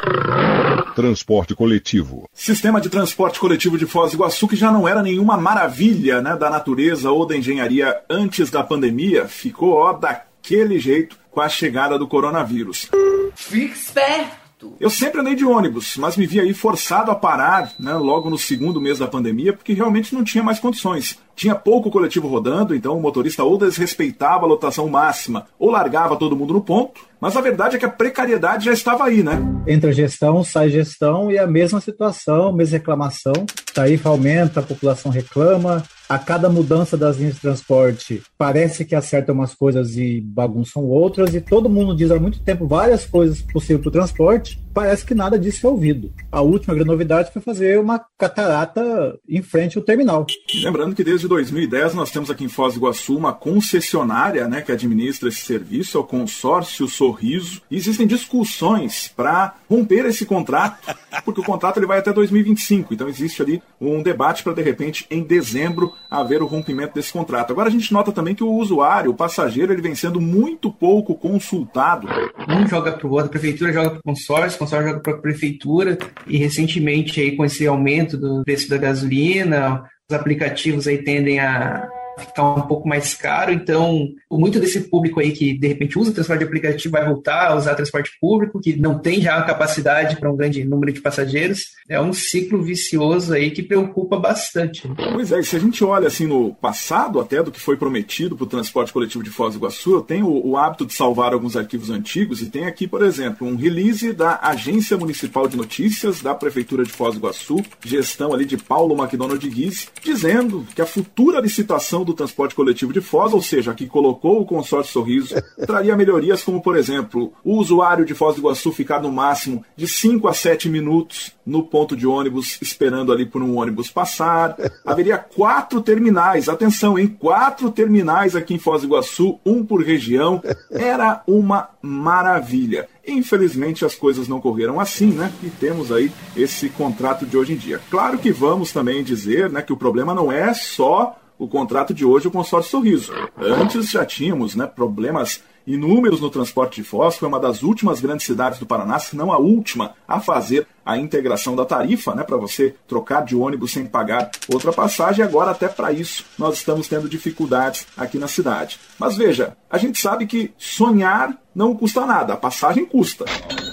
Transporte 0.95 1.55
coletivo. 1.55 2.29
Sistema 2.35 2.83
de 2.83 2.91
transporte 2.91 3.41
coletivo 3.41 3.79
de 3.79 3.87
Foz 3.87 4.13
do 4.13 4.17
Iguaçu, 4.17 4.47
que 4.47 4.57
já 4.57 4.71
não 4.71 4.87
era 4.87 5.03
nenhuma 5.03 5.39
maravilha 5.39 6.21
né, 6.21 6.37
da 6.37 6.51
natureza 6.51 7.11
ou 7.11 7.25
da 7.25 7.35
engenharia 7.35 7.99
antes 8.11 8.51
da 8.51 8.63
pandemia, 8.63 9.27
ficou 9.27 9.73
ó, 9.73 9.95
daquele 9.95 10.79
jeito 10.79 11.17
com 11.31 11.41
a 11.41 11.49
chegada 11.49 11.99
do 11.99 12.07
coronavírus. 12.07 12.91
Fique 13.35 13.75
esperto. 13.75 14.40
Eu 14.79 14.91
sempre 14.91 15.21
andei 15.21 15.35
de 15.35 15.45
ônibus, 15.45 15.97
mas 15.97 16.17
me 16.17 16.27
vi 16.27 16.41
aí 16.41 16.53
forçado 16.53 17.11
a 17.11 17.15
parar 17.15 17.73
né, 17.79 17.95
logo 17.95 18.29
no 18.29 18.39
segundo 18.39 18.81
mês 18.81 18.99
da 18.99 19.07
pandemia, 19.07 19.53
porque 19.53 19.73
realmente 19.73 20.15
não 20.15 20.25
tinha 20.25 20.43
mais 20.43 20.59
condições. 20.59 21.19
Tinha 21.35 21.55
pouco 21.55 21.91
coletivo 21.91 22.29
rodando, 22.29 22.75
então 22.75 22.97
o 22.97 23.01
motorista 23.01 23.45
ou 23.45 23.57
desrespeitava 23.57 24.45
a 24.45 24.49
lotação 24.49 24.89
máxima 24.89 25.47
ou 25.59 25.71
largava 25.71 26.17
todo 26.17 26.37
mundo 26.37 26.53
no 26.53 26.61
ponto. 26.61 27.01
Mas 27.21 27.37
a 27.37 27.41
verdade 27.41 27.77
é 27.77 27.79
que 27.79 27.85
a 27.85 27.91
precariedade 27.91 28.65
já 28.65 28.73
estava 28.73 29.05
aí, 29.05 29.23
né? 29.23 29.39
Entra 29.67 29.93
gestão, 29.93 30.43
sai 30.43 30.71
gestão 30.71 31.31
e 31.31 31.39
a 31.39 31.47
mesma 31.47 31.81
situação, 31.81 32.53
mesma 32.53 32.79
reclamação. 32.79 33.47
Tarifa 33.75 34.09
aumenta, 34.09 34.61
a 34.61 34.63
população 34.63 35.11
reclama. 35.11 35.83
A 36.11 36.19
cada 36.19 36.49
mudança 36.49 36.97
das 36.97 37.19
linhas 37.19 37.37
de 37.37 37.41
transporte, 37.41 38.21
parece 38.37 38.85
que 38.85 38.97
acertam 38.97 39.33
umas 39.33 39.55
coisas 39.55 39.97
e 39.97 40.21
bagunçam 40.21 40.85
outras, 40.85 41.33
e 41.37 41.41
todo 41.41 41.69
mundo 41.69 41.95
diz 41.95 42.11
há 42.11 42.19
muito 42.19 42.41
tempo 42.41 42.67
várias 42.67 43.07
coisas 43.07 43.41
possíveis 43.41 43.81
para 43.81 43.91
o 43.91 43.93
transporte, 43.93 44.61
parece 44.75 45.05
que 45.05 45.15
nada 45.15 45.39
disso 45.39 45.69
é 45.69 45.71
ouvido. 45.71 46.13
A 46.33 46.41
última 46.41 46.75
grande 46.75 46.91
novidade 46.91 47.33
foi 47.33 47.41
fazer 47.41 47.79
uma 47.79 48.05
catarata 48.19 49.17
em 49.29 49.41
frente 49.41 49.79
ao 49.79 49.85
terminal. 49.85 50.27
Lembrando 50.65 50.97
que 50.97 51.05
desde 51.05 51.29
2010 51.29 51.95
nós 51.95 52.11
temos 52.11 52.29
aqui 52.29 52.43
em 52.43 52.49
Foz 52.49 52.75
do 52.75 52.81
Iguaçu 52.81 53.17
uma 53.17 53.33
concessionária 53.33 54.49
né, 54.49 54.63
que 54.63 54.73
administra 54.73 55.29
esse 55.29 55.43
serviço, 55.43 55.97
é 55.97 56.01
o 56.01 56.05
consórcio 56.05 56.89
Sorriso. 56.89 57.63
E 57.71 57.77
existem 57.77 58.05
discussões 58.05 59.13
para 59.15 59.60
romper 59.71 60.05
esse 60.07 60.27
contrato, 60.27 60.93
porque 61.25 61.41
o 61.41 61.45
contrato 61.45 61.79
ele 61.79 61.87
vai 61.87 62.01
até 62.01 62.13
2025. 62.13 62.93
Então 62.93 63.09
existe 63.09 63.41
ali 63.41 63.63
um 63.81 64.03
debate 64.03 64.43
para 64.43 64.53
de 64.53 64.63
repente 64.63 65.07
em 65.09 65.23
dezembro 65.23 65.95
haver 66.11 66.43
o 66.43 66.47
rompimento 66.47 66.95
desse 66.95 67.13
contrato. 67.13 67.53
Agora 67.53 67.69
a 67.69 67.73
gente 67.73 67.93
nota 67.93 68.11
também 68.11 68.35
que 68.35 68.43
o 68.43 68.53
usuário, 68.53 69.13
o 69.13 69.15
passageiro, 69.15 69.73
ele 69.73 69.81
vem 69.81 69.95
sendo 69.95 70.21
muito 70.21 70.73
pouco 70.73 71.15
consultado. 71.15 72.09
Um 72.49 72.67
joga 72.67 72.91
para 72.91 73.07
o 73.07 73.13
outro, 73.13 73.27
a 73.27 73.31
prefeitura 73.31 73.73
joga 73.73 73.91
para 73.91 74.01
o 74.01 74.03
consórcio, 74.03 74.57
o 74.57 74.59
consórcio 74.59 74.89
joga 74.89 75.01
para 75.01 75.13
a 75.13 75.19
prefeitura 75.19 75.97
e 76.27 76.37
recentemente 76.37 77.21
aí 77.21 77.37
com 77.37 77.45
esse 77.45 77.65
aumento 77.65 78.17
do 78.17 78.43
preço 78.43 78.69
da 78.69 78.77
gasolina, 78.77 79.85
os 80.11 80.17
aplicativos 80.17 80.89
aí 80.89 80.99
tendem 80.99 81.39
a 81.39 81.89
ficar 82.21 82.55
um 82.55 82.63
pouco 82.63 82.89
mais 82.89 83.15
caro, 83.15 83.53
então 83.53 84.09
muito 84.31 84.61
desse 84.61 84.81
público 84.89 85.21
aí 85.21 85.33
que 85.33 85.59
de 85.59 85.69
repente 85.69 85.99
usa 85.99 86.13
transporte 86.13 86.41
de 86.41 86.47
aplicativo 86.47 86.93
vai 86.93 87.05
voltar 87.05 87.49
a 87.49 87.57
usar 87.57 87.75
transporte 87.75 88.13
público, 88.21 88.61
que 88.61 88.77
não 88.77 88.99
tem 88.99 89.21
já 89.21 89.37
a 89.37 89.43
capacidade 89.43 90.17
para 90.17 90.31
um 90.31 90.37
grande 90.37 90.65
número 90.65 90.93
de 90.93 91.01
passageiros. 91.01 91.73
É 91.89 92.01
um 92.01 92.13
ciclo 92.13 92.63
vicioso 92.63 93.33
aí 93.33 93.51
que 93.51 93.63
preocupa 93.63 94.19
bastante. 94.19 94.89
Pois 95.13 95.33
é, 95.33 95.41
e 95.41 95.45
se 95.45 95.57
a 95.57 95.59
gente 95.59 95.83
olha 95.85 96.09
assim 96.09 96.27
no 96.27 96.55
passado 96.55 97.21
até 97.21 97.43
do 97.43 97.51
que 97.51 97.61
foi 97.61 97.77
prometido 97.77 98.37
para 98.37 98.45
o 98.45 98.49
transporte 98.49 98.93
coletivo 98.93 99.25
de 99.25 99.31
Foz 99.31 99.55
do 99.55 99.61
Iguaçu, 99.61 99.93
eu 99.93 100.01
tenho 100.01 100.27
o, 100.27 100.51
o 100.51 100.57
hábito 100.57 100.87
de 100.87 100.95
salvar 100.95 101.33
alguns 101.33 101.57
arquivos 101.57 101.91
antigos 101.91 102.41
e 102.41 102.47
tem 102.47 102.67
aqui, 102.67 102.87
por 102.87 103.03
exemplo, 103.03 103.47
um 103.47 103.57
release 103.57 104.13
da 104.13 104.39
Agência 104.43 104.97
Municipal 104.97 105.49
de 105.49 105.57
Notícias 105.57 106.23
da 106.23 106.35
Prefeitura 106.35 106.85
de 106.85 106.93
Foz 106.93 107.15
do 107.15 107.21
Iguaçu, 107.21 107.63
gestão 107.85 108.33
ali 108.33 108.45
de 108.45 108.57
Paulo 108.57 108.97
McDonald 108.97 109.47
Guise, 109.49 109.89
dizendo 110.03 110.67
que 110.75 110.83
a 110.83 110.87
futura 110.87 111.41
licitação 111.41 112.05
do 112.05 112.10
transporte 112.15 112.55
coletivo 112.55 112.93
de 112.93 113.01
Foz, 113.01 113.33
ou 113.33 113.43
seja, 113.43 113.75
que 113.75 113.87
colocou 113.87 114.41
o 114.41 114.47
consórcio 114.47 114.93
Sorriso, 114.93 115.35
traria 115.67 115.97
melhorias 115.97 116.43
como, 116.43 116.63
por 116.63 116.77
exemplo, 116.77 117.33
o 117.45 117.57
usuário 117.57 118.05
de 118.05 118.15
Foz 118.15 118.37
do 118.37 118.41
Iguaçu 118.41 118.73
ficar 118.73 119.01
no 119.01 119.13
máximo 119.13 119.65
de 119.77 119.87
5 119.87 120.29
a 120.29 120.35
7 120.35 120.69
minutos 120.69 121.33
no 121.45 121.65
ponto 121.65 121.97
de 121.97 122.07
ônibus, 122.07 122.59
esperando 122.63 123.13
ali 123.13 123.27
por 123.27 123.43
um 123.43 123.59
ônibus 123.59 123.91
passar. 123.91 124.57
Haveria 124.87 125.19
quatro 125.19 125.81
terminais, 125.83 126.49
atenção, 126.49 126.99
em 126.99 127.09
quatro 127.09 127.71
terminais 127.71 128.37
aqui 128.37 128.55
em 128.55 128.59
Foz 128.59 128.83
do 128.83 128.89
Iguaçu, 128.89 129.39
um 129.45 129.65
por 129.65 129.83
região. 129.83 130.43
Era 130.71 131.23
uma 131.27 131.71
maravilha. 131.83 132.89
Infelizmente 133.07 133.85
as 133.85 133.95
coisas 133.95 134.29
não 134.29 134.41
correram 134.41 134.79
assim, 134.79 135.11
né? 135.13 135.33
E 135.43 135.49
temos 135.49 135.91
aí 135.91 136.13
esse 136.37 136.69
contrato 136.69 137.27
de 137.27 137.37
hoje 137.37 137.55
em 137.55 137.57
dia. 137.57 137.81
Claro 137.91 138.19
que 138.19 138.31
vamos 138.31 138.73
também 138.73 139.03
dizer, 139.03 139.51
né, 139.51 139.63
que 139.63 139.73
o 139.73 139.77
problema 139.77 140.15
não 140.15 140.31
é 140.31 140.53
só 140.55 141.17
o 141.41 141.49
contrato 141.49 141.95
de 141.95 142.05
hoje, 142.05 142.29
o 142.29 142.31
consórcio 142.31 142.71
Sorriso. 142.71 143.15
Antes 143.39 143.91
já 143.91 144.05
tínhamos, 144.05 144.55
né, 144.55 144.67
problemas 144.67 145.43
inúmeros 145.67 146.21
no 146.21 146.29
transporte 146.29 146.83
de 146.83 146.87
fósforo, 146.87 147.27
é 147.27 147.29
uma 147.29 147.41
das 147.41 147.63
últimas 147.63 147.99
grandes 147.99 148.27
cidades 148.27 148.59
do 148.59 148.67
Paraná, 148.67 148.99
se 148.99 149.17
não 149.17 149.33
a 149.33 149.39
última, 149.39 149.95
a 150.07 150.21
fazer 150.21 150.67
a 150.85 150.97
integração 150.97 151.55
da 151.55 151.65
tarifa, 151.65 152.15
né, 152.15 152.23
para 152.23 152.37
você 152.37 152.75
trocar 152.87 153.25
de 153.25 153.37
ônibus 153.37 153.73
sem 153.73 153.87
pagar 153.87 154.31
outra 154.53 154.73
passagem. 154.73 155.25
Agora, 155.25 155.51
até 155.51 155.69
para 155.69 155.93
isso, 155.93 156.25
nós 156.39 156.57
estamos 156.57 156.89
tendo 156.89 157.09
dificuldades 157.09 157.87
aqui 157.97 158.19
na 158.19 158.29
cidade. 158.29 158.79
Mas 158.99 159.17
veja, 159.17 159.57
a 159.69 159.79
gente 159.79 160.01
sabe 160.01 160.27
que 160.27 160.53
sonhar 160.59 161.37
não 161.55 161.75
custa 161.75 162.07
nada, 162.07 162.35
a 162.35 162.37
passagem 162.37 162.85
custa. 162.85 163.25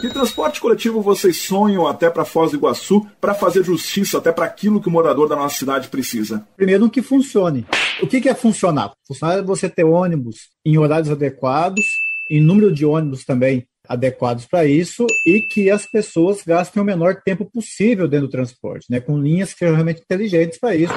Que 0.01 0.09
transporte 0.09 0.59
coletivo 0.59 1.01
vocês 1.01 1.41
sonham 1.43 1.87
até 1.87 2.09
para 2.09 2.25
Foz 2.25 2.51
do 2.51 2.57
Iguaçu 2.57 3.05
para 3.21 3.33
fazer 3.33 3.63
justiça 3.63 4.17
até 4.17 4.31
para 4.31 4.45
aquilo 4.45 4.81
que 4.81 4.87
o 4.87 4.91
morador 4.91 5.27
da 5.27 5.35
nossa 5.35 5.57
cidade 5.57 5.87
precisa? 5.87 6.45
Primeiro, 6.55 6.89
que 6.89 7.01
funcione. 7.01 7.65
O 8.01 8.07
que 8.07 8.27
é 8.27 8.33
funcionar? 8.33 8.91
Funcionar 9.07 9.39
é 9.39 9.41
você 9.41 9.69
ter 9.69 9.83
ônibus 9.83 10.49
em 10.65 10.77
horários 10.77 11.09
adequados, 11.09 11.85
em 12.29 12.41
número 12.41 12.71
de 12.71 12.85
ônibus 12.85 13.23
também 13.23 13.65
adequados 13.87 14.45
para 14.45 14.65
isso 14.65 15.05
e 15.25 15.41
que 15.41 15.69
as 15.69 15.85
pessoas 15.85 16.41
gastem 16.45 16.81
o 16.81 16.85
menor 16.85 17.21
tempo 17.23 17.45
possível 17.45 18.07
dentro 18.07 18.27
do 18.27 18.31
transporte, 18.31 18.87
né? 18.89 18.99
Com 18.99 19.17
linhas 19.17 19.53
que 19.53 19.65
são 19.65 19.73
realmente 19.73 20.01
inteligentes 20.01 20.59
para 20.59 20.75
isso. 20.75 20.93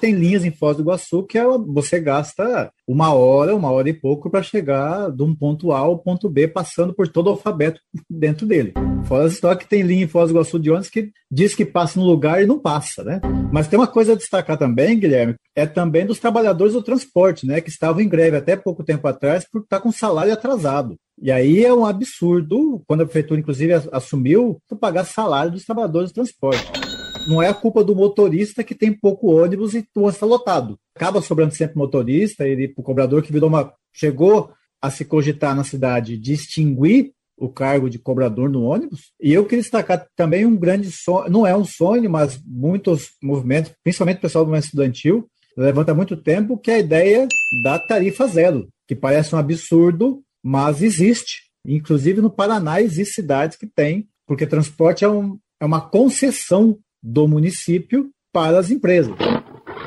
Tem 0.00 0.14
linhas 0.14 0.44
em 0.44 0.50
Foz 0.50 0.76
do 0.76 0.82
Iguaçu 0.82 1.22
que 1.24 1.38
ela, 1.38 1.58
você 1.58 2.00
gasta 2.00 2.72
uma 2.86 3.12
hora, 3.12 3.54
uma 3.54 3.70
hora 3.70 3.88
e 3.88 3.92
pouco 3.92 4.30
para 4.30 4.42
chegar 4.42 5.10
de 5.10 5.22
um 5.22 5.34
ponto 5.34 5.72
A 5.72 5.78
ao 5.78 5.98
ponto 5.98 6.28
B, 6.28 6.48
passando 6.48 6.92
por 6.92 7.08
todo 7.08 7.28
o 7.28 7.30
alfabeto 7.30 7.80
dentro 8.08 8.46
dele. 8.46 8.72
Fora 9.04 9.24
as 9.24 9.32
histórias 9.32 9.62
que 9.62 9.68
tem 9.68 9.82
linha 9.82 10.04
em 10.04 10.08
Foz 10.08 10.28
do 10.28 10.34
Iguaçu 10.34 10.58
de 10.58 10.70
ônibus 10.70 10.90
que 10.90 11.10
diz 11.30 11.54
que 11.54 11.64
passa 11.64 11.98
no 11.98 12.06
lugar 12.06 12.42
e 12.42 12.46
não 12.46 12.58
passa, 12.58 13.02
né? 13.02 13.20
Mas 13.52 13.68
tem 13.68 13.78
uma 13.78 13.86
coisa 13.86 14.12
a 14.12 14.16
destacar 14.16 14.56
também, 14.56 14.98
Guilherme, 14.98 15.34
é 15.54 15.66
também 15.66 16.06
dos 16.06 16.18
trabalhadores 16.18 16.74
do 16.74 16.82
transporte, 16.82 17.46
né? 17.46 17.60
Que 17.60 17.70
estavam 17.70 18.00
em 18.00 18.08
greve 18.08 18.36
até 18.36 18.56
pouco 18.56 18.84
tempo 18.84 19.06
atrás 19.06 19.46
por 19.50 19.62
estar 19.62 19.80
com 19.80 19.92
salário 19.92 20.32
atrasado. 20.32 20.96
E 21.20 21.30
aí 21.30 21.64
é 21.64 21.72
um 21.72 21.86
absurdo, 21.86 22.82
quando 22.86 23.02
a 23.02 23.04
prefeitura, 23.04 23.40
inclusive, 23.40 23.72
assumiu, 23.92 24.58
pagar 24.80 25.04
salário 25.04 25.52
dos 25.52 25.64
trabalhadores 25.64 26.10
do 26.10 26.14
transporte. 26.14 26.81
Não 27.26 27.42
é 27.42 27.48
a 27.48 27.54
culpa 27.54 27.84
do 27.84 27.94
motorista 27.94 28.64
que 28.64 28.74
tem 28.74 28.92
pouco 28.92 29.32
ônibus 29.32 29.74
e 29.74 29.78
o 29.94 30.00
ônibus 30.00 30.14
está 30.14 30.26
lotado. 30.26 30.78
Acaba 30.94 31.22
sobrando 31.22 31.54
sempre 31.54 31.76
motorista, 31.76 32.46
ele, 32.46 32.72
o 32.76 32.82
cobrador 32.82 33.22
que 33.22 33.32
virou 33.32 33.48
uma. 33.48 33.72
chegou 33.92 34.52
a 34.80 34.90
se 34.90 35.04
cogitar 35.04 35.54
na 35.54 35.62
cidade 35.62 36.18
de 36.18 36.32
extinguir 36.32 37.12
o 37.36 37.48
cargo 37.48 37.88
de 37.88 37.98
cobrador 37.98 38.48
no 38.48 38.62
ônibus. 38.62 39.12
E 39.20 39.32
eu 39.32 39.44
queria 39.44 39.62
destacar 39.62 40.06
também 40.16 40.44
um 40.44 40.56
grande 40.56 40.90
sonho, 40.90 41.30
não 41.30 41.46
é 41.46 41.56
um 41.56 41.64
sonho, 41.64 42.08
mas 42.10 42.40
muitos 42.44 43.10
movimentos, 43.22 43.72
principalmente 43.82 44.18
o 44.18 44.20
pessoal 44.20 44.44
do 44.44 44.48
movimento 44.48 44.66
estudantil, 44.66 45.26
levanta 45.56 45.94
muito 45.94 46.16
tempo, 46.16 46.58
que 46.58 46.70
é 46.70 46.74
a 46.74 46.78
ideia 46.78 47.28
da 47.62 47.78
tarifa 47.78 48.26
zero, 48.26 48.68
que 48.86 48.94
parece 48.94 49.34
um 49.34 49.38
absurdo, 49.38 50.22
mas 50.42 50.82
existe. 50.82 51.50
Inclusive 51.66 52.20
no 52.20 52.30
Paraná 52.30 52.80
existem 52.80 53.22
cidades 53.22 53.56
que 53.56 53.66
têm, 53.66 54.08
porque 54.26 54.46
transporte 54.46 55.04
é, 55.04 55.08
um, 55.08 55.38
é 55.60 55.64
uma 55.64 55.80
concessão 55.80 56.78
do 57.02 57.26
município 57.26 58.10
para 58.32 58.58
as 58.58 58.70
empresas. 58.70 59.14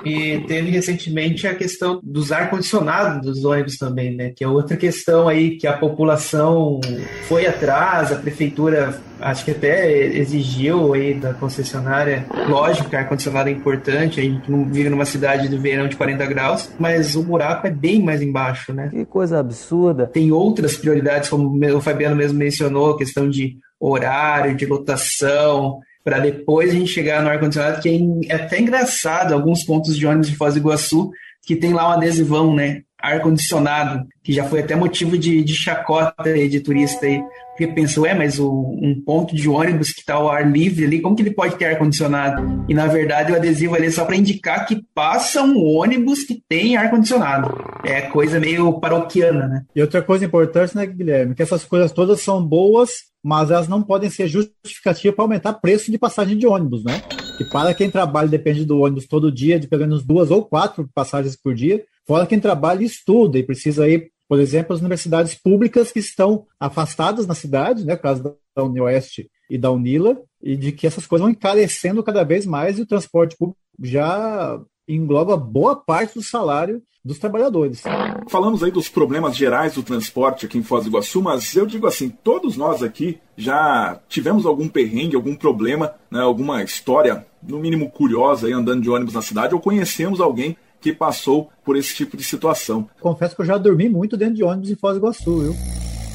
E 0.04 0.40
teve 0.42 0.70
recentemente 0.70 1.48
a 1.48 1.56
questão 1.56 2.00
dos 2.04 2.32
ar-condicionados 2.32 3.22
dos 3.22 3.44
ônibus 3.44 3.78
também, 3.78 4.16
né? 4.16 4.32
Que 4.36 4.44
é 4.44 4.48
outra 4.48 4.78
questão 4.78 5.28
aí 5.28 5.58
que 5.58 5.66
a 5.66 5.76
população 5.76 6.80
foi 7.28 7.48
atrás, 7.48 8.12
a 8.12 8.16
prefeitura 8.18 9.02
acho 9.20 9.44
que 9.46 9.52
até 9.52 9.92
exigiu 10.16 10.94
aí 10.94 11.16
da 11.16 11.34
concessionária. 11.34 12.28
Lógico 12.48 12.90
que 12.90 12.96
ar-condicionado 12.96 13.50
é 13.50 13.52
importante, 13.52 14.20
a 14.20 14.24
gente 14.24 14.52
não 14.52 14.66
vive 14.66 14.90
numa 14.90 15.06
cidade 15.06 15.48
de 15.48 15.58
verão 15.58 15.88
de 15.88 15.96
40 15.96 16.26
graus, 16.28 16.70
mas 16.78 17.16
o 17.16 17.24
buraco 17.24 17.66
é 17.66 17.72
bem 17.72 18.04
mais 18.04 18.22
embaixo, 18.22 18.74
né? 18.74 18.90
Que 18.90 19.06
coisa 19.06 19.40
absurda. 19.40 20.06
Tem 20.06 20.32
outras 20.32 20.78
prioridades, 20.78 21.30
como 21.30 21.58
o 21.76 21.82
Fabiano 21.82 22.16
mesmo 22.16 22.38
mencionou, 22.38 22.96
questão 22.96 23.28
de 23.28 23.58
horário, 23.80 24.56
de 24.56 24.68
lotação, 24.68 25.80
para 26.06 26.20
depois 26.20 26.70
a 26.70 26.74
gente 26.74 26.92
chegar 26.92 27.24
no 27.24 27.30
ar-condicionado, 27.30 27.82
que 27.82 27.90
é, 27.90 28.32
é 28.32 28.36
até 28.36 28.62
engraçado, 28.62 29.34
alguns 29.34 29.64
pontos 29.64 29.98
de 29.98 30.06
ônibus 30.06 30.30
de 30.30 30.36
Foz 30.36 30.54
do 30.54 30.60
Iguaçu, 30.60 31.10
que 31.42 31.56
tem 31.56 31.74
lá 31.74 31.90
um 31.90 31.94
adesivão, 31.94 32.56
né? 32.56 32.84
Ar-condicionado, 33.02 34.06
que 34.24 34.32
já 34.32 34.44
foi 34.44 34.60
até 34.60 34.76
motivo 34.76 35.18
de, 35.18 35.44
de 35.44 35.54
chacota 35.54 36.34
de 36.34 36.60
turista 36.60 37.06
aí, 37.06 37.22
porque 37.50 37.68
pensou, 37.68 38.06
é, 38.06 38.14
mas 38.14 38.40
o, 38.40 38.50
um 38.50 39.02
ponto 39.06 39.36
de 39.36 39.48
ônibus 39.50 39.92
que 39.92 40.00
está 40.00 40.16
ao 40.16 40.30
ar 40.30 40.50
livre 40.50 40.86
ali, 40.86 41.02
como 41.02 41.16
que 41.16 41.22
ele 41.22 41.34
pode 41.34 41.56
ter 41.56 41.66
ar-condicionado? 41.66 42.66
E 42.68 42.74
na 42.74 42.88
verdade 42.88 43.32
o 43.32 43.36
adesivo 43.36 43.76
ali 43.76 43.88
é 43.88 43.92
só 43.92 44.06
para 44.06 44.16
indicar 44.16 44.66
que 44.66 44.84
passa 44.94 45.42
um 45.42 45.64
ônibus 45.64 46.24
que 46.24 46.42
tem 46.48 46.78
ar-condicionado. 46.78 47.56
É 47.84 48.02
coisa 48.02 48.40
meio 48.40 48.80
paroquiana, 48.80 49.48
né? 49.48 49.64
E 49.76 49.82
outra 49.82 50.02
coisa 50.02 50.26
importante, 50.26 50.76
né, 50.76 50.86
Guilherme, 50.86 51.36
que 51.36 51.44
essas 51.44 51.64
coisas 51.64 51.92
todas 51.92 52.22
são 52.22 52.44
boas 52.44 52.90
mas 53.26 53.50
elas 53.50 53.68
não 53.68 53.82
podem 53.82 54.08
ser 54.08 54.28
justificativas 54.28 55.16
para 55.16 55.26
aumentar 55.26 55.54
preço 55.54 55.90
de 55.90 55.98
passagem 55.98 56.38
de 56.38 56.46
ônibus, 56.46 56.84
né? 56.84 57.02
Que 57.40 57.44
para 57.46 57.74
quem 57.74 57.90
trabalha 57.90 58.30
depende 58.30 58.64
do 58.64 58.78
ônibus 58.82 59.08
todo 59.08 59.32
dia, 59.32 59.60
de 59.60 59.68
pelo 59.68 59.82
menos 59.82 60.04
duas 60.04 60.30
ou 60.30 60.46
quatro 60.46 60.88
passagens 60.94 61.36
por 61.36 61.56
dia, 61.56 61.84
fora 62.06 62.28
quem 62.28 62.40
trabalha 62.40 62.84
e 62.84 62.86
estuda 62.86 63.40
e 63.40 63.44
precisa 63.44 63.90
ir, 63.90 64.12
por 64.30 64.40
exemplo, 64.40 64.76
as 64.76 64.80
universidades 64.80 65.34
públicas 65.34 65.92
que 65.92 65.98
estão 65.98 66.46
afastadas 66.60 67.26
na 67.26 67.34
cidade, 67.34 67.84
né? 67.84 67.96
Por 67.96 68.04
causa 68.04 68.38
da 68.56 68.64
Unioeste 68.64 69.28
e 69.50 69.58
da 69.58 69.72
Unila, 69.72 70.22
e 70.40 70.56
de 70.56 70.72
que 70.72 70.86
essas 70.86 71.08
coisas 71.08 71.24
vão 71.24 71.32
encarecendo 71.32 72.04
cada 72.04 72.24
vez 72.24 72.46
mais 72.46 72.78
e 72.78 72.84
o 72.84 72.88
transporte 72.88 73.36
público 73.36 73.58
já 73.82 74.62
engloba 74.88 75.36
boa 75.38 75.76
parte 75.76 76.16
do 76.16 76.24
salário 76.24 76.82
dos 77.06 77.20
trabalhadores. 77.20 77.84
Falamos 78.28 78.64
aí 78.64 78.72
dos 78.72 78.90
problemas 78.90 79.38
gerais 79.38 79.76
do 79.76 79.84
transporte 79.84 80.48
aqui 80.48 80.58
em 80.58 80.64
Foz 80.64 80.84
do 80.84 80.90
Iguaçu, 80.90 81.22
mas 81.22 81.56
eu 81.56 81.68
digo 81.68 81.86
assim, 81.86 82.10
todos 82.10 82.58
nós 82.58 82.82
aqui 82.82 83.20
já 83.38 84.00
tivemos 84.10 84.44
algum 84.44 84.68
perrengue, 84.68 85.16
algum 85.16 85.36
problema, 85.36 85.94
né, 86.10 86.20
alguma 86.20 86.64
história, 86.64 87.26
no 87.44 87.60
mínimo 87.60 87.92
curiosa 87.92 88.48
aí 88.48 88.54
andando 88.54 88.82
de 88.82 88.90
ônibus 88.90 89.14
na 89.14 89.22
cidade, 89.22 89.54
ou 89.54 89.62
conhecemos 89.62 90.20
alguém 90.20 90.58
que 90.82 90.92
passou 90.92 91.50
por 91.64 91.78
esse 91.78 91.96
tipo 91.96 92.18
de 92.18 92.24
situação. 92.24 92.90
Confesso 93.00 93.36
que 93.36 93.42
eu 93.42 93.46
já 93.46 93.58
dormi 93.58 93.88
muito 93.88 94.18
dentro 94.18 94.36
de 94.36 94.44
ônibus 94.44 94.72
em 94.72 94.76
Foz 94.76 94.96
do 94.96 95.00
Iguaçu, 95.00 95.40
viu? 95.42 95.56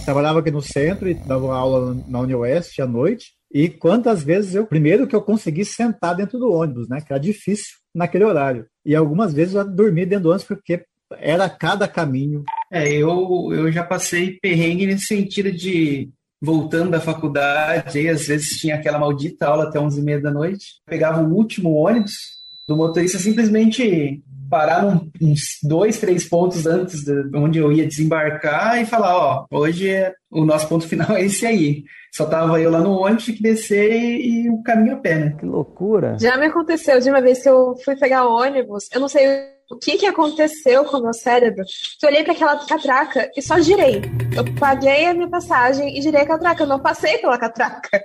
Trabalhava 0.04 0.40
aqui 0.40 0.50
no 0.50 0.62
centro 0.62 1.08
e 1.08 1.14
dava 1.14 1.54
aula 1.54 1.96
na 2.08 2.20
Unioeste 2.20 2.82
à 2.82 2.86
noite. 2.86 3.32
E 3.52 3.68
quantas 3.68 4.22
vezes 4.22 4.54
eu, 4.54 4.66
primeiro 4.66 5.06
que 5.06 5.14
eu 5.14 5.22
consegui 5.22 5.64
sentar 5.64 6.16
dentro 6.16 6.38
do 6.38 6.52
ônibus, 6.52 6.88
né? 6.88 7.00
Que 7.00 7.12
era 7.12 7.20
difícil 7.20 7.79
naquele 7.94 8.24
horário. 8.24 8.66
E 8.84 8.94
algumas 8.94 9.32
vezes 9.32 9.54
eu 9.54 9.64
dormi 9.68 10.06
dentro 10.06 10.24
do 10.24 10.28
ônibus 10.30 10.46
porque 10.46 10.84
era 11.18 11.48
cada 11.48 11.88
caminho. 11.88 12.44
É, 12.70 12.88
eu, 12.92 13.50
eu 13.52 13.70
já 13.72 13.82
passei 13.82 14.38
perrengue 14.40 14.86
nesse 14.86 15.06
sentido 15.06 15.50
de 15.52 16.08
voltando 16.40 16.90
da 16.90 17.00
faculdade, 17.00 17.98
aí 17.98 18.08
às 18.08 18.26
vezes 18.26 18.58
tinha 18.58 18.76
aquela 18.76 18.98
maldita 18.98 19.46
aula 19.46 19.64
até 19.64 19.78
11 19.78 20.00
e 20.00 20.02
meia 20.02 20.20
da 20.20 20.30
noite, 20.30 20.80
pegava 20.86 21.20
o 21.22 21.34
último 21.34 21.72
ônibus, 21.72 22.40
do 22.66 22.76
motorista 22.76 23.18
simplesmente 23.18 24.22
parar 24.50 24.82
num, 24.82 25.10
uns 25.22 25.58
dois, 25.62 25.98
três 25.98 26.28
pontos 26.28 26.66
antes 26.66 27.04
de 27.04 27.30
onde 27.34 27.58
eu 27.58 27.72
ia 27.72 27.86
desembarcar 27.86 28.82
e 28.82 28.84
falar, 28.84 29.16
ó, 29.16 29.46
hoje 29.50 29.88
é, 29.88 30.12
o 30.30 30.44
nosso 30.44 30.68
ponto 30.68 30.86
final 30.86 31.12
é 31.16 31.24
esse 31.24 31.46
aí. 31.46 31.84
Só 32.12 32.26
tava 32.26 32.60
eu 32.60 32.70
lá 32.70 32.80
no 32.80 32.98
ônibus, 32.98 33.24
tinha 33.24 33.36
que 33.36 33.42
descer 33.42 33.92
e, 33.92 34.44
e 34.44 34.50
o 34.50 34.62
caminho 34.62 34.96
a 34.96 34.98
pé, 34.98 35.14
né? 35.14 35.36
Que 35.38 35.46
loucura. 35.46 36.16
Já 36.20 36.36
me 36.36 36.46
aconteceu 36.46 36.98
de 37.00 37.08
uma 37.08 37.22
vez 37.22 37.42
que 37.42 37.48
eu 37.48 37.76
fui 37.84 37.96
pegar 37.96 38.26
ônibus, 38.26 38.88
eu 38.92 39.00
não 39.00 39.08
sei 39.08 39.26
o 39.70 39.78
que, 39.78 39.96
que 39.96 40.06
aconteceu 40.06 40.84
com 40.84 40.96
o 40.96 41.02
meu 41.02 41.14
cérebro, 41.14 41.64
que 41.64 42.04
eu 42.04 42.10
olhei 42.10 42.24
para 42.24 42.32
aquela 42.32 42.66
catraca 42.66 43.30
e 43.36 43.40
só 43.40 43.60
girei. 43.60 44.02
Eu 44.36 44.44
paguei 44.58 45.06
a 45.06 45.14
minha 45.14 45.30
passagem 45.30 45.96
e 45.96 46.02
girei 46.02 46.22
a 46.22 46.26
catraca, 46.26 46.64
eu 46.64 46.66
não 46.66 46.80
passei 46.80 47.18
pela 47.18 47.38
catraca. 47.38 48.02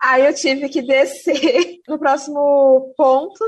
Aí 0.00 0.24
eu 0.24 0.32
tive 0.32 0.68
que 0.68 0.80
descer 0.80 1.80
no 1.88 1.98
próximo 1.98 2.94
ponto 2.96 3.44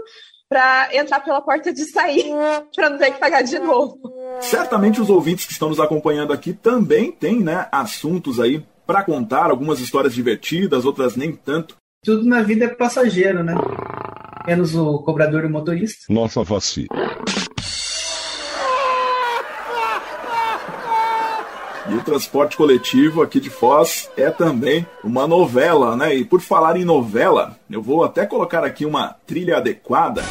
para 0.53 0.95
entrar 0.95 1.21
pela 1.21 1.41
porta 1.41 1.73
de 1.73 1.83
sair, 1.87 2.27
para 2.77 2.91
não 2.91 2.99
ter 2.99 3.13
que 3.13 3.19
pagar 3.19 3.41
de 3.41 3.59
novo. 3.59 3.99
Certamente 4.39 5.01
os 5.01 5.09
ouvintes 5.09 5.47
que 5.47 5.53
estão 5.53 5.71
nos 5.71 5.81
acompanhando 5.81 6.31
aqui 6.31 6.53
também 6.53 7.11
têm, 7.11 7.41
né, 7.41 7.67
assuntos 7.73 8.39
aí 8.39 8.63
para 8.87 9.03
contar, 9.03 9.51
algumas 9.51 9.81
histórias 9.81 10.13
divertidas, 10.13 10.85
outras 10.85 11.17
nem 11.17 11.33
tanto. 11.33 11.77
Tudo 12.05 12.25
na 12.25 12.43
vida 12.43 12.67
é 12.67 12.69
passageiro, 12.69 13.43
né? 13.43 13.55
Menos 14.47 14.75
o 14.75 14.99
cobrador 14.99 15.45
e 15.45 15.47
o 15.47 15.51
motorista. 15.51 16.01
Nossa 16.11 16.45
face. 16.45 16.87
E 21.93 21.95
o 21.95 22.03
transporte 22.03 22.57
coletivo 22.57 23.21
aqui 23.21 23.39
de 23.39 23.51
Foz 23.51 24.11
é 24.17 24.31
também 24.31 24.87
uma 25.05 25.27
novela, 25.27 25.95
né? 25.95 26.15
E 26.15 26.25
por 26.25 26.41
falar 26.41 26.75
em 26.79 26.87
novela, 26.87 27.59
eu 27.71 27.83
vou 27.83 28.03
até 28.03 28.25
colocar 28.25 28.65
aqui 28.65 28.87
uma 28.87 29.15
trilha 29.27 29.59
adequada. 29.59 30.25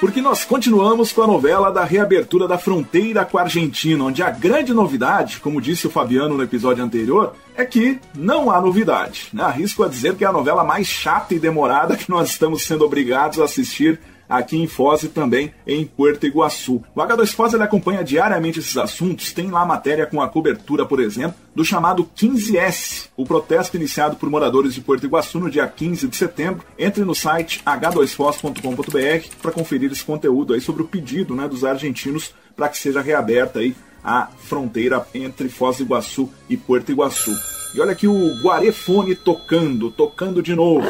Porque 0.00 0.20
nós 0.20 0.44
continuamos 0.44 1.12
com 1.12 1.22
a 1.22 1.28
novela 1.28 1.70
da 1.70 1.84
reabertura 1.84 2.48
da 2.48 2.58
fronteira 2.58 3.24
com 3.24 3.38
a 3.38 3.42
Argentina, 3.42 4.02
onde 4.02 4.20
a 4.20 4.30
grande 4.30 4.74
novidade, 4.74 5.38
como 5.38 5.60
disse 5.60 5.86
o 5.86 5.90
Fabiano 5.90 6.36
no 6.36 6.42
episódio 6.42 6.82
anterior, 6.82 7.34
é 7.56 7.64
que 7.64 8.00
não 8.12 8.50
há 8.50 8.60
novidade. 8.60 9.28
Né? 9.32 9.44
Arrisco 9.44 9.84
a 9.84 9.88
dizer 9.88 10.16
que 10.16 10.24
é 10.24 10.26
a 10.26 10.32
novela 10.32 10.64
mais 10.64 10.88
chata 10.88 11.34
e 11.34 11.38
demorada 11.38 11.96
que 11.96 12.10
nós 12.10 12.30
estamos 12.30 12.62
sendo 12.62 12.84
obrigados 12.84 13.38
a 13.38 13.44
assistir 13.44 14.00
aqui 14.28 14.56
em 14.56 14.66
Foz 14.66 15.02
e 15.02 15.08
também 15.08 15.52
em 15.66 15.84
Puerto 15.84 16.26
Iguaçu. 16.26 16.82
O 16.94 17.00
H2 17.00 17.32
Foz 17.32 17.54
ele 17.54 17.62
acompanha 17.62 18.04
diariamente 18.04 18.58
esses 18.58 18.76
assuntos, 18.76 19.32
tem 19.32 19.50
lá 19.50 19.64
matéria 19.64 20.06
com 20.06 20.20
a 20.20 20.28
cobertura, 20.28 20.84
por 20.84 21.00
exemplo, 21.00 21.36
do 21.54 21.64
chamado 21.64 22.08
15S, 22.16 23.08
o 23.16 23.24
protesto 23.24 23.76
iniciado 23.76 24.16
por 24.16 24.30
moradores 24.30 24.74
de 24.74 24.80
Puerto 24.80 25.06
Iguaçu 25.06 25.40
no 25.40 25.50
dia 25.50 25.66
15 25.66 26.08
de 26.08 26.16
setembro. 26.16 26.64
Entre 26.78 27.04
no 27.04 27.14
site 27.14 27.62
h2foz.com.br 27.64 29.28
para 29.40 29.52
conferir 29.52 29.90
esse 29.90 30.04
conteúdo 30.04 30.54
aí 30.54 30.60
sobre 30.60 30.82
o 30.82 30.86
pedido 30.86 31.34
né, 31.34 31.48
dos 31.48 31.64
argentinos 31.64 32.34
para 32.56 32.68
que 32.68 32.78
seja 32.78 33.00
reaberta 33.00 33.60
aí 33.60 33.74
a 34.02 34.28
fronteira 34.38 35.06
entre 35.14 35.48
Foz 35.48 35.78
do 35.78 35.84
Iguaçu 35.84 36.30
e 36.48 36.56
Puerto 36.56 36.92
Iguaçu. 36.92 37.34
E 37.74 37.80
olha 37.80 37.92
aqui 37.92 38.06
o 38.06 38.42
Guarefone 38.42 39.14
tocando, 39.14 39.90
tocando 39.90 40.42
de 40.42 40.54
novo. 40.54 40.88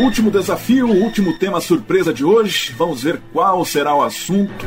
Último 0.00 0.30
desafio, 0.30 0.88
último 0.88 1.36
tema 1.36 1.60
surpresa 1.60 2.10
de 2.10 2.24
hoje. 2.24 2.72
Vamos 2.72 3.02
ver 3.02 3.20
qual 3.34 3.62
será 3.66 3.94
o 3.94 4.02
assunto. 4.02 4.64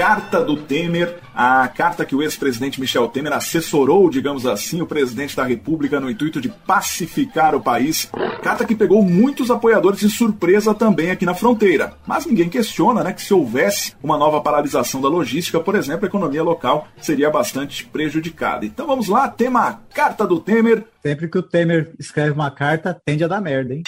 Carta 0.00 0.42
do 0.42 0.56
Temer, 0.56 1.18
a 1.34 1.68
carta 1.68 2.06
que 2.06 2.16
o 2.16 2.22
ex-presidente 2.22 2.80
Michel 2.80 3.06
Temer 3.08 3.34
assessorou, 3.34 4.08
digamos 4.08 4.46
assim, 4.46 4.80
o 4.80 4.86
presidente 4.86 5.36
da 5.36 5.44
República 5.44 6.00
no 6.00 6.10
intuito 6.10 6.40
de 6.40 6.48
pacificar 6.48 7.54
o 7.54 7.60
país. 7.60 8.10
Carta 8.42 8.64
que 8.64 8.74
pegou 8.74 9.02
muitos 9.02 9.50
apoiadores 9.50 10.00
de 10.00 10.08
surpresa 10.08 10.72
também 10.72 11.10
aqui 11.10 11.26
na 11.26 11.34
fronteira. 11.34 11.92
Mas 12.06 12.24
ninguém 12.24 12.48
questiona, 12.48 13.04
né, 13.04 13.12
que 13.12 13.20
se 13.20 13.34
houvesse 13.34 13.94
uma 14.02 14.16
nova 14.16 14.40
paralisação 14.40 15.02
da 15.02 15.08
logística, 15.10 15.60
por 15.60 15.74
exemplo, 15.74 16.06
a 16.06 16.08
economia 16.08 16.42
local 16.42 16.88
seria 16.98 17.28
bastante 17.28 17.84
prejudicada. 17.84 18.64
Então 18.64 18.86
vamos 18.86 19.06
lá, 19.06 19.28
tema 19.28 19.82
carta 19.92 20.26
do 20.26 20.40
Temer. 20.40 20.82
Sempre 21.02 21.28
que 21.28 21.36
o 21.36 21.42
Temer 21.42 21.92
escreve 21.98 22.30
uma 22.30 22.50
carta, 22.50 22.98
tende 23.04 23.22
a 23.22 23.28
dar 23.28 23.42
merda, 23.42 23.74
hein? 23.74 23.82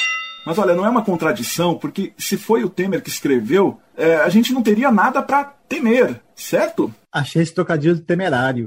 Mas 0.45 0.59
olha, 0.59 0.75
não 0.75 0.85
é 0.85 0.89
uma 0.89 1.05
contradição, 1.05 1.77
porque 1.77 2.13
se 2.19 2.37
foi 2.37 2.65
o 2.65 2.69
Temer 2.69 3.03
que 3.03 3.09
escreveu, 3.09 3.81
é, 3.97 4.17
a 4.17 4.29
gente 4.29 4.53
não 4.53 4.63
teria 4.63 4.91
nada 4.91 5.23
para 5.23 5.45
temer, 5.69 6.21
certo? 6.35 6.93
Achei 7.13 7.43
esse 7.43 7.55
trocadilho 7.55 8.01
temerário. 8.01 8.67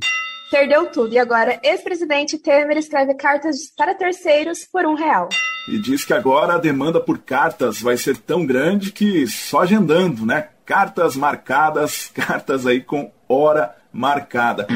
Perdeu 0.50 0.86
tudo. 0.86 1.14
E 1.14 1.20
agora, 1.20 1.60
ex-presidente 1.62 2.38
Temer 2.38 2.78
escreve 2.78 3.14
cartas 3.16 3.72
para 3.76 3.94
terceiros 3.94 4.64
por 4.64 4.86
um 4.86 4.94
real. 4.94 5.28
E 5.68 5.80
diz 5.80 6.06
que 6.06 6.14
agora 6.14 6.54
a 6.54 6.58
demanda 6.60 7.02
por 7.02 7.18
cartas 7.18 7.82
vai 7.82 7.98
ser 7.98 8.18
tão 8.18 8.46
grande 8.46 8.92
que 8.92 9.28
só 9.28 9.62
agendando, 9.62 10.26
né? 10.26 10.50
Cartas 10.66 11.16
marcadas, 11.16 12.10
cartas 12.16 12.66
aí 12.66 12.80
com 12.80 13.12
hora 13.28 13.76
marcada. 13.92 14.68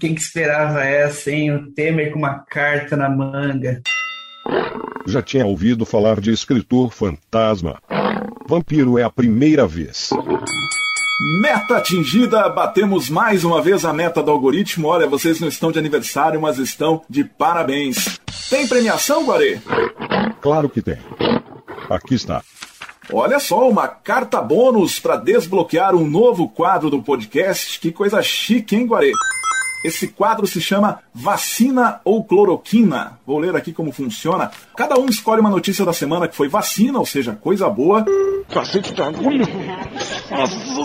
Quem 0.00 0.14
que 0.14 0.20
esperava 0.20 0.82
essa, 0.82 1.30
hein? 1.30 1.54
O 1.54 1.70
Temer 1.72 2.10
com 2.10 2.18
uma 2.18 2.40
carta 2.40 2.96
na 2.96 3.08
manga. 3.08 3.82
Já 5.06 5.22
tinha 5.22 5.46
ouvido 5.46 5.84
falar 5.84 6.20
de 6.20 6.30
escritor 6.30 6.92
fantasma. 6.92 7.80
Vampiro 8.46 8.98
é 8.98 9.02
a 9.02 9.10
primeira 9.10 9.66
vez. 9.66 10.10
Meta 11.40 11.76
atingida, 11.76 12.48
batemos 12.48 13.08
mais 13.08 13.44
uma 13.44 13.62
vez 13.62 13.84
a 13.84 13.92
meta 13.92 14.22
do 14.22 14.30
algoritmo. 14.30 14.88
Olha, 14.88 15.06
vocês 15.06 15.40
não 15.40 15.48
estão 15.48 15.70
de 15.70 15.78
aniversário, 15.78 16.40
mas 16.40 16.58
estão 16.58 17.02
de 17.08 17.24
parabéns. 17.24 18.20
Tem 18.50 18.66
premiação, 18.66 19.24
Guarê? 19.24 19.60
Claro 20.40 20.68
que 20.68 20.82
tem. 20.82 20.98
Aqui 21.88 22.14
está. 22.14 22.42
Olha 23.12 23.38
só, 23.38 23.68
uma 23.68 23.88
carta 23.88 24.40
bônus 24.40 24.98
para 24.98 25.16
desbloquear 25.16 25.94
um 25.94 26.08
novo 26.08 26.48
quadro 26.48 26.90
do 26.90 27.02
podcast. 27.02 27.78
Que 27.78 27.92
coisa 27.92 28.22
chique, 28.22 28.74
hein, 28.74 28.86
Guarê? 28.86 29.12
Esse 29.84 30.08
quadro 30.08 30.46
se 30.46 30.60
chama 30.60 31.00
Vacina 31.14 32.00
ou 32.04 32.24
Cloroquina. 32.24 33.18
Vou 33.26 33.38
ler 33.38 33.56
aqui 33.56 33.72
como 33.72 33.92
funciona. 33.92 34.50
Cada 34.76 34.98
um 34.98 35.06
escolhe 35.06 35.40
uma 35.40 35.50
notícia 35.50 35.84
da 35.84 35.92
semana 35.92 36.28
que 36.28 36.36
foi 36.36 36.48
vacina, 36.48 36.98
ou 36.98 37.06
seja, 37.06 37.34
coisa 37.34 37.68
boa. 37.68 38.04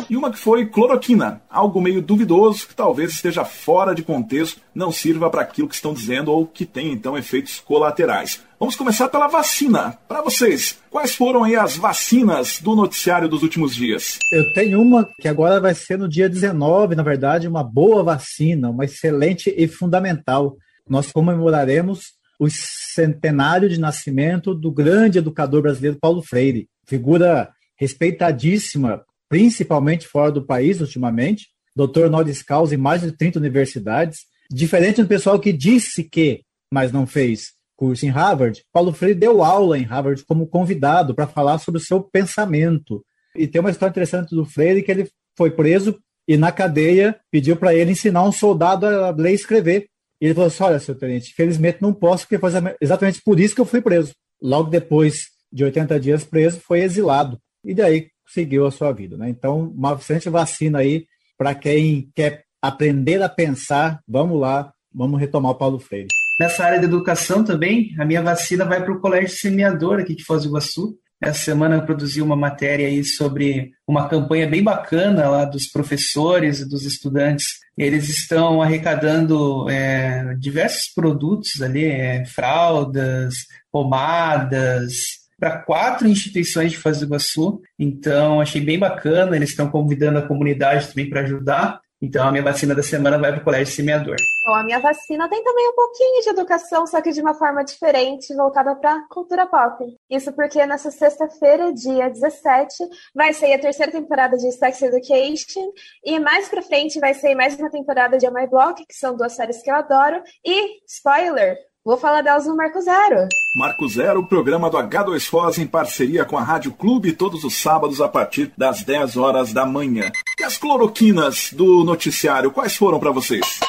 E 0.09 0.15
uma 0.15 0.31
que 0.31 0.37
foi 0.37 0.65
cloroquina, 0.65 1.41
algo 1.49 1.81
meio 1.81 2.01
duvidoso 2.01 2.67
que 2.67 2.75
talvez 2.75 3.11
esteja 3.11 3.43
fora 3.45 3.93
de 3.93 4.03
contexto, 4.03 4.61
não 4.73 4.91
sirva 4.91 5.29
para 5.29 5.41
aquilo 5.41 5.67
que 5.67 5.75
estão 5.75 5.93
dizendo 5.93 6.31
ou 6.31 6.45
que 6.45 6.65
tem 6.65 6.91
então 6.91 7.17
efeitos 7.17 7.59
colaterais. 7.59 8.41
Vamos 8.59 8.75
começar 8.75 9.07
pela 9.09 9.27
vacina. 9.27 9.97
Para 10.07 10.21
vocês, 10.21 10.79
quais 10.89 11.15
foram 11.15 11.43
aí 11.43 11.55
as 11.55 11.77
vacinas 11.77 12.59
do 12.59 12.75
noticiário 12.75 13.29
dos 13.29 13.43
últimos 13.43 13.75
dias? 13.75 14.17
Eu 14.31 14.51
tenho 14.53 14.81
uma 14.81 15.07
que 15.21 15.27
agora 15.27 15.59
vai 15.59 15.75
ser 15.75 15.97
no 15.97 16.09
dia 16.09 16.27
19, 16.27 16.95
na 16.95 17.03
verdade, 17.03 17.47
uma 17.47 17.63
boa 17.63 18.03
vacina, 18.03 18.69
uma 18.69 18.85
excelente 18.85 19.53
e 19.55 19.67
fundamental. 19.67 20.55
Nós 20.89 21.11
comemoraremos 21.11 22.17
o 22.39 22.47
centenário 22.49 23.69
de 23.69 23.79
nascimento 23.79 24.53
do 24.53 24.71
grande 24.71 25.17
educador 25.19 25.61
brasileiro 25.61 25.97
Paulo 25.99 26.21
Freire, 26.21 26.67
figura 26.87 27.51
respeitadíssima, 27.77 29.03
principalmente 29.29 30.07
fora 30.07 30.31
do 30.31 30.45
país 30.45 30.81
ultimamente, 30.81 31.47
doutor 31.75 32.05
honoris 32.05 32.41
causa 32.41 32.73
em 32.73 32.77
mais 32.77 33.01
de 33.01 33.11
30 33.11 33.39
universidades, 33.39 34.21
diferente 34.49 35.01
do 35.01 35.07
pessoal 35.07 35.39
que 35.39 35.53
disse 35.53 36.03
que, 36.03 36.41
mas 36.71 36.91
não 36.91 37.05
fez 37.05 37.57
curso 37.77 38.05
em 38.05 38.09
Harvard, 38.09 38.63
Paulo 38.73 38.91
Freire 38.91 39.17
deu 39.17 39.43
aula 39.43 39.77
em 39.77 39.83
Harvard 39.83 40.25
como 40.25 40.47
convidado 40.47 41.13
para 41.13 41.27
falar 41.27 41.59
sobre 41.59 41.79
o 41.79 41.83
seu 41.83 42.01
pensamento. 42.01 43.05
E 43.35 43.47
tem 43.47 43.61
uma 43.61 43.69
história 43.69 43.91
interessante 43.91 44.35
do 44.35 44.43
Freire 44.43 44.81
que 44.81 44.91
ele 44.91 45.07
foi 45.37 45.51
preso 45.51 45.97
e 46.27 46.35
na 46.35 46.51
cadeia 46.51 47.19
pediu 47.31 47.55
para 47.55 47.75
ele 47.75 47.91
ensinar 47.91 48.23
um 48.23 48.31
soldado 48.31 48.87
a 48.87 49.11
ler 49.11 49.31
e 49.31 49.35
escrever. 49.35 49.87
E 50.19 50.25
ele 50.25 50.33
falou 50.33 50.47
assim: 50.47 50.63
Olha, 50.63 50.79
seu 50.79 50.95
tenente, 50.95 51.29
infelizmente 51.29 51.77
não 51.79 51.93
posso, 51.93 52.23
porque 52.23 52.39
foi 52.39 52.49
exatamente 52.81 53.21
por 53.23 53.39
isso 53.39 53.53
que 53.53 53.61
eu 53.61 53.65
fui 53.65 53.79
preso. 53.79 54.11
Logo 54.41 54.71
depois 54.71 55.27
de 55.51 55.63
80 55.63 55.99
dias 55.99 56.23
preso, 56.23 56.59
foi 56.59 56.81
exilado. 56.81 57.39
E 57.63 57.73
daí 57.73 58.07
seguiu 58.27 58.65
a 58.65 58.71
sua 58.71 58.91
vida. 58.91 59.17
Né? 59.17 59.29
Então, 59.29 59.71
uma 59.75 59.93
excelente 59.93 60.29
vacina 60.29 60.79
aí 60.79 61.05
para 61.37 61.55
quem 61.55 62.09
quer 62.15 62.43
aprender 62.61 63.21
a 63.21 63.29
pensar. 63.29 63.99
Vamos 64.07 64.39
lá, 64.39 64.71
vamos 64.93 65.19
retomar 65.19 65.51
o 65.51 65.55
Paulo 65.55 65.79
Freire. 65.79 66.07
Nessa 66.39 66.65
área 66.65 66.79
de 66.79 66.85
educação 66.85 67.43
também, 67.43 67.95
a 67.99 68.05
minha 68.05 68.21
vacina 68.21 68.63
vai 68.63 68.83
para 68.83 68.93
o 68.93 68.99
Colégio 68.99 69.35
Semeador 69.37 69.99
aqui 69.99 70.15
de 70.15 70.23
Foz 70.23 70.43
do 70.43 70.49
Iguaçu. 70.49 70.97
Essa 71.19 71.45
semana 71.45 71.75
eu 71.75 71.85
produzi 71.85 72.21
uma 72.21 72.35
matéria 72.35 72.87
aí 72.87 73.03
sobre 73.03 73.71
uma 73.87 74.07
campanha 74.07 74.47
bem 74.47 74.63
bacana 74.63 75.27
lá 75.27 75.45
dos 75.45 75.65
professores 75.65 76.59
e 76.59 76.69
dos 76.69 76.85
estudantes. 76.85 77.47
Eles 77.75 78.07
estão 78.07 78.61
arrecadando 78.61 79.67
é, 79.67 80.35
diversos 80.35 80.93
produtos 80.93 81.59
ali, 81.59 81.85
é, 81.85 82.23
fraldas, 82.25 83.33
pomadas, 83.71 84.93
para 85.39 85.59
quatro 85.59 86.07
instituições 86.07 86.71
de 86.71 86.77
Foz 86.77 86.99
do 86.99 87.05
Iguaçu. 87.05 87.61
Então, 87.77 88.41
achei 88.41 88.61
bem 88.61 88.79
bacana. 88.79 89.35
Eles 89.35 89.49
estão 89.49 89.69
convidando 89.69 90.19
a 90.19 90.27
comunidade 90.27 90.87
também 90.87 91.09
para 91.09 91.21
ajudar. 91.21 91.79
Então, 91.99 92.27
a 92.27 92.31
minha 92.31 92.43
vacina 92.43 92.75
da 92.75 92.83
semana 92.83 93.17
vai 93.17 93.31
para 93.31 93.41
o 93.41 93.43
Colégio 93.43 93.73
Semeador. 93.73 94.15
Bom, 94.45 94.53
a 94.53 94.63
minha 94.63 94.79
vacina 94.79 95.27
tem 95.27 95.43
também 95.43 95.67
um 95.67 95.75
pouquinho 95.75 96.21
de 96.21 96.29
educação, 96.29 96.85
só 96.85 97.01
que 97.01 97.11
de 97.11 97.19
uma 97.21 97.33
forma 97.33 97.63
diferente, 97.63 98.35
voltada 98.35 98.75
para 98.75 99.01
cultura 99.09 99.47
pop. 99.47 99.83
Isso 100.07 100.31
porque 100.33 100.63
nessa 100.67 100.91
sexta-feira, 100.91 101.73
dia 101.73 102.07
17, 102.07 102.75
vai 103.15 103.33
sair 103.33 103.55
a 103.55 103.59
terceira 103.59 103.91
temporada 103.91 104.37
de 104.37 104.51
Sex 104.51 104.79
Education, 104.83 105.71
e 106.05 106.19
mais 106.19 106.47
pra 106.47 106.61
frente 106.61 106.99
vai 106.99 107.15
sair 107.15 107.33
mais 107.33 107.57
uma 107.57 107.71
temporada 107.71 108.15
de 108.17 108.27
A 108.27 108.31
My 108.31 108.47
Block, 108.47 108.85
que 108.85 108.95
são 108.95 109.17
duas 109.17 109.35
séries 109.35 109.63
que 109.63 109.71
eu 109.71 109.75
adoro, 109.75 110.21
e, 110.45 110.79
spoiler, 110.87 111.57
Vou 111.87 111.95
falar 111.95 112.21
delas 112.21 112.45
no 112.45 112.53
Marco 112.53 112.81
Zero. 112.81 113.29
Marco 113.55 113.87
Zero, 113.87 114.21
programa 114.21 114.69
do 114.69 114.75
H2Foz 114.75 115.57
em 115.57 115.65
parceria 115.65 116.25
com 116.25 116.37
a 116.37 116.43
Rádio 116.43 116.73
Clube, 116.73 117.13
todos 117.13 117.45
os 117.45 117.55
sábados 117.55 118.01
a 118.01 118.09
partir 118.09 118.51
das 118.57 118.83
10 118.83 119.15
horas 119.15 119.53
da 119.53 119.65
manhã. 119.65 120.11
E 120.37 120.43
as 120.43 120.57
cloroquinas 120.57 121.53
do 121.53 121.85
noticiário, 121.85 122.51
quais 122.51 122.75
foram 122.75 122.99
para 122.99 123.11
vocês? 123.11 123.61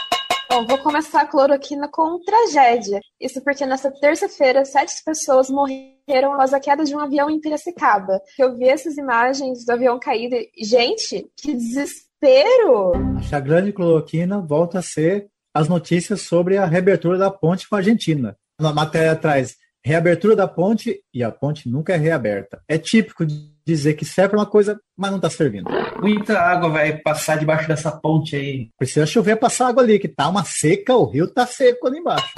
Bom, 0.51 0.67
vou 0.67 0.79
começar 0.79 1.21
a 1.21 1.27
cloroquina 1.27 1.89
com 1.89 2.19
tragédia. 2.25 2.99
Isso 3.21 3.41
porque 3.41 3.65
nessa 3.65 3.89
terça-feira, 3.89 4.65
sete 4.65 4.95
pessoas 5.05 5.49
morreram 5.49 6.35
após 6.35 6.53
a 6.53 6.59
queda 6.59 6.83
de 6.83 6.97
um 6.97 6.99
avião 6.99 7.31
em 7.31 7.41
Piracicaba. 7.41 8.21
Eu 8.37 8.57
vi 8.57 8.65
essas 8.65 8.99
imagens 8.99 9.65
do 9.65 9.71
avião 9.71 9.97
caído 9.97 10.35
e, 10.35 10.65
gente, 10.65 11.25
que 11.37 11.55
desespero! 11.55 12.95
A 13.31 13.39
grande 13.39 13.73
cloroquina 13.73 14.41
volta 14.41 14.81
a 14.81 14.83
ser 14.83 15.29
as 15.55 15.69
notícias 15.69 16.23
sobre 16.23 16.57
a 16.57 16.65
reabertura 16.65 17.19
da 17.19 17.31
ponte 17.31 17.69
com 17.69 17.75
a 17.75 17.79
Argentina. 17.79 18.37
Na 18.61 18.73
matéria 18.73 19.13
atrás, 19.13 19.57
reabertura 19.85 20.37
da 20.37 20.49
ponte 20.49 21.01
e 21.15 21.23
a 21.23 21.31
ponte 21.31 21.69
nunca 21.69 21.95
é 21.95 21.97
reaberta. 21.97 22.61
É 22.69 22.77
típico 22.77 23.25
de 23.25 23.51
dizer 23.67 23.95
que 23.95 24.05
serve 24.05 24.31
para 24.31 24.39
uma 24.39 24.47
coisa, 24.47 24.81
mas 24.97 25.11
não 25.11 25.19
está 25.19 25.31
servindo. 25.31 25.71
Muita 26.01 26.39
água 26.39 26.71
vai 26.71 26.97
passar 26.99 27.39
debaixo 27.39 27.69
dessa 27.69 27.93
ponte 27.93 28.35
aí. 28.35 28.69
Precisa 28.79 29.07
chover 29.07 29.37
passar 29.37 29.69
água 29.69 29.83
ali, 29.83 29.99
que 29.99 30.09
tá 30.09 30.29
uma 30.29 30.45
seca, 30.45 30.97
o 30.97 31.05
rio 31.05 31.27
tá 31.29 31.47
seco 31.47 31.87
ali 31.87 31.99
embaixo. 31.99 32.33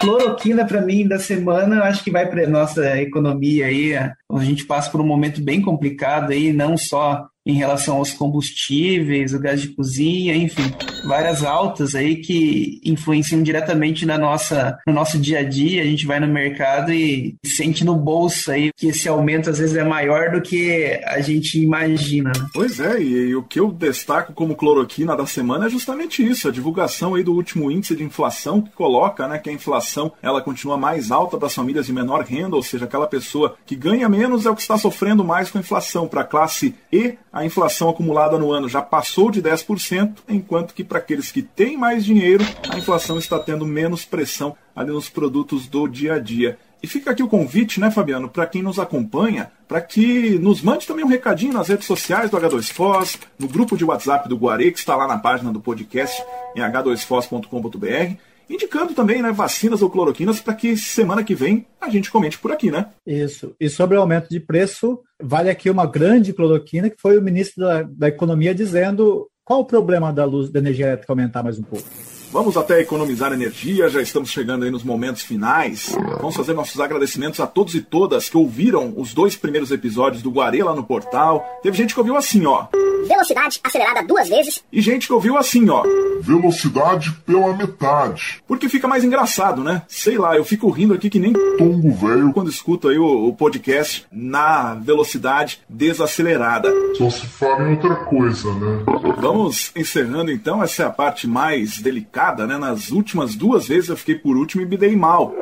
Cloroquina 0.00 0.64
para 0.64 0.80
mim 0.80 1.06
da 1.06 1.18
semana, 1.18 1.76
eu 1.76 1.84
acho 1.84 2.02
que 2.02 2.10
vai 2.10 2.28
para 2.28 2.48
nossa 2.48 3.00
economia 3.00 3.66
aí. 3.66 3.94
A 3.94 4.44
gente 4.44 4.64
passa 4.64 4.90
por 4.90 5.00
um 5.00 5.06
momento 5.06 5.42
bem 5.42 5.60
complicado 5.60 6.32
aí, 6.32 6.52
não 6.52 6.76
só 6.76 7.26
em 7.46 7.54
relação 7.54 7.96
aos 7.96 8.12
combustíveis, 8.12 9.34
o 9.34 9.38
gás 9.38 9.60
de 9.60 9.68
cozinha, 9.74 10.34
enfim, 10.34 10.72
várias 11.06 11.42
altas 11.42 11.94
aí 11.94 12.16
que 12.16 12.80
influenciam 12.84 13.42
diretamente 13.42 14.06
na 14.06 14.18
nossa, 14.18 14.78
no 14.86 14.92
nosso 14.92 15.18
dia 15.18 15.40
a 15.40 15.42
dia. 15.42 15.82
A 15.82 15.86
gente 15.86 16.06
vai 16.06 16.20
no 16.20 16.26
mercado 16.26 16.92
e 16.92 17.36
sente 17.44 17.84
no 17.84 17.96
bolso 17.96 18.50
aí 18.50 18.70
que 18.76 18.88
esse 18.88 19.08
aumento 19.08 19.50
às 19.50 19.58
vezes 19.58 19.76
é 19.76 19.84
maior 19.84 20.30
do 20.30 20.40
que 20.40 21.00
a 21.04 21.20
gente 21.20 21.60
imagina. 21.60 22.32
Né? 22.36 22.46
Pois 22.52 22.80
é, 22.80 23.00
e, 23.00 23.28
e 23.28 23.36
o 23.36 23.42
que 23.42 23.60
eu 23.60 23.70
destaco 23.70 24.32
como 24.32 24.56
cloroquina 24.56 25.16
da 25.16 25.26
semana 25.26 25.66
é 25.66 25.68
justamente 25.68 26.26
isso, 26.26 26.48
a 26.48 26.52
divulgação 26.52 27.14
aí 27.14 27.22
do 27.22 27.32
último 27.32 27.70
índice 27.70 27.96
de 27.96 28.04
inflação 28.04 28.60
que 28.60 28.70
coloca, 28.70 29.28
né, 29.28 29.38
que 29.38 29.50
a 29.50 29.52
inflação 29.52 30.12
ela 30.22 30.40
continua 30.40 30.76
mais 30.76 31.10
alta 31.10 31.36
para 31.36 31.46
as 31.46 31.54
famílias 31.54 31.86
de 31.86 31.92
menor 31.92 32.22
renda, 32.24 32.56
ou 32.56 32.62
seja, 32.62 32.84
aquela 32.84 33.06
pessoa 33.06 33.56
que 33.66 33.76
ganha 33.76 34.08
menos 34.08 34.46
é 34.46 34.50
o 34.50 34.54
que 34.54 34.62
está 34.62 34.78
sofrendo 34.78 35.24
mais 35.24 35.50
com 35.50 35.58
a 35.58 35.60
inflação. 35.60 36.08
Para 36.08 36.22
a 36.22 36.24
classe 36.24 36.74
E, 36.92 37.16
a 37.32 37.44
inflação 37.44 37.88
acumulada 37.88 38.38
no 38.38 38.52
ano 38.52 38.68
já 38.68 38.80
passou 38.80 39.30
de 39.30 39.42
10%, 39.42 40.18
enquanto 40.28 40.74
que 40.74 40.84
para 40.94 41.00
aqueles 41.00 41.32
que 41.32 41.42
têm 41.42 41.76
mais 41.76 42.04
dinheiro, 42.04 42.44
a 42.70 42.78
inflação 42.78 43.18
está 43.18 43.36
tendo 43.36 43.66
menos 43.66 44.04
pressão 44.04 44.56
ali 44.76 44.92
nos 44.92 45.08
produtos 45.08 45.66
do 45.66 45.88
dia 45.88 46.14
a 46.14 46.18
dia. 46.20 46.56
E 46.80 46.86
fica 46.86 47.10
aqui 47.10 47.20
o 47.20 47.26
convite, 47.26 47.80
né, 47.80 47.90
Fabiano, 47.90 48.28
para 48.28 48.46
quem 48.46 48.62
nos 48.62 48.78
acompanha, 48.78 49.50
para 49.66 49.80
que 49.80 50.38
nos 50.38 50.62
mande 50.62 50.86
também 50.86 51.04
um 51.04 51.08
recadinho 51.08 51.52
nas 51.52 51.66
redes 51.66 51.88
sociais 51.88 52.30
do 52.30 52.36
H2Foz, 52.36 53.18
no 53.36 53.48
grupo 53.48 53.76
de 53.76 53.84
WhatsApp 53.84 54.28
do 54.28 54.36
Guarê, 54.36 54.70
que 54.70 54.78
está 54.78 54.94
lá 54.94 55.08
na 55.08 55.18
página 55.18 55.52
do 55.52 55.60
podcast 55.60 56.22
em 56.54 56.60
h2foz.com.br, 56.60 58.16
indicando 58.48 58.94
também 58.94 59.20
né, 59.20 59.32
vacinas 59.32 59.82
ou 59.82 59.90
cloroquinas 59.90 60.38
para 60.38 60.54
que 60.54 60.76
semana 60.76 61.24
que 61.24 61.34
vem 61.34 61.66
a 61.80 61.90
gente 61.90 62.08
comente 62.08 62.38
por 62.38 62.52
aqui, 62.52 62.70
né? 62.70 62.86
Isso. 63.04 63.56
E 63.58 63.68
sobre 63.68 63.96
o 63.96 64.00
aumento 64.00 64.28
de 64.28 64.38
preço, 64.38 65.00
vale 65.20 65.50
aqui 65.50 65.68
uma 65.68 65.86
grande 65.86 66.32
cloroquina, 66.32 66.88
que 66.88 67.00
foi 67.00 67.18
o 67.18 67.22
ministro 67.22 67.64
da, 67.64 67.82
da 67.82 68.08
Economia 68.08 68.54
dizendo 68.54 69.28
qual 69.44 69.60
o 69.60 69.64
problema 69.64 70.12
da 70.12 70.24
luz 70.24 70.50
da 70.50 70.58
energia 70.58 70.86
elétrica 70.86 71.12
aumentar 71.12 71.42
mais 71.42 71.58
um 71.58 71.62
pouco. 71.62 71.84
Vamos 72.32 72.56
até 72.56 72.80
economizar 72.80 73.32
energia, 73.32 73.88
já 73.88 74.02
estamos 74.02 74.30
chegando 74.30 74.64
aí 74.64 74.70
nos 74.70 74.82
momentos 74.82 75.22
finais. 75.22 75.94
Vamos 76.18 76.34
fazer 76.34 76.52
nossos 76.52 76.80
agradecimentos 76.80 77.38
a 77.38 77.46
todos 77.46 77.74
e 77.76 77.80
todas 77.80 78.28
que 78.28 78.36
ouviram 78.36 78.92
os 78.96 79.14
dois 79.14 79.36
primeiros 79.36 79.70
episódios 79.70 80.20
do 80.20 80.30
Guarê 80.30 80.62
lá 80.62 80.74
no 80.74 80.82
portal. 80.82 81.44
Teve 81.62 81.76
gente 81.76 81.94
que 81.94 82.00
ouviu 82.00 82.16
assim, 82.16 82.44
ó. 82.44 82.66
Velocidade 83.04 83.60
acelerada 83.62 84.02
duas 84.02 84.28
vezes. 84.28 84.64
E 84.72 84.80
gente 84.80 85.06
que 85.06 85.12
ouviu 85.12 85.36
assim, 85.36 85.68
ó. 85.68 85.82
Velocidade 86.20 87.12
pela 87.26 87.54
metade. 87.54 88.42
Porque 88.46 88.68
fica 88.68 88.88
mais 88.88 89.04
engraçado, 89.04 89.62
né? 89.62 89.82
Sei 89.88 90.16
lá, 90.16 90.36
eu 90.36 90.44
fico 90.44 90.70
rindo 90.70 90.94
aqui 90.94 91.10
que 91.10 91.18
nem 91.18 91.32
tombo 91.58 91.92
velho 91.92 92.32
quando 92.32 92.50
escuto 92.50 92.88
aí 92.88 92.98
o, 92.98 93.28
o, 93.28 93.34
podcast 93.34 94.06
na 94.10 94.74
velocidade 94.74 95.60
desacelerada. 95.68 96.70
Só 96.96 97.10
se 97.10 97.26
fala 97.26 97.68
em 97.68 97.72
outra 97.72 97.96
coisa, 97.96 98.52
né? 98.54 98.84
Vamos 99.18 99.70
encerrando 99.76 100.30
então, 100.30 100.62
essa 100.62 100.84
é 100.84 100.86
a 100.86 100.90
parte 100.90 101.26
mais 101.26 101.78
delicada 101.78 102.44
né? 102.46 102.58
Nas 102.58 102.90
últimas 102.90 103.34
duas 103.34 103.68
vezes 103.68 103.90
eu 103.90 103.96
fiquei 103.96 104.14
por 104.14 104.36
último 104.36 104.62
e 104.62 104.66
me 104.66 104.76
dei 104.76 104.96
mal. 104.96 105.34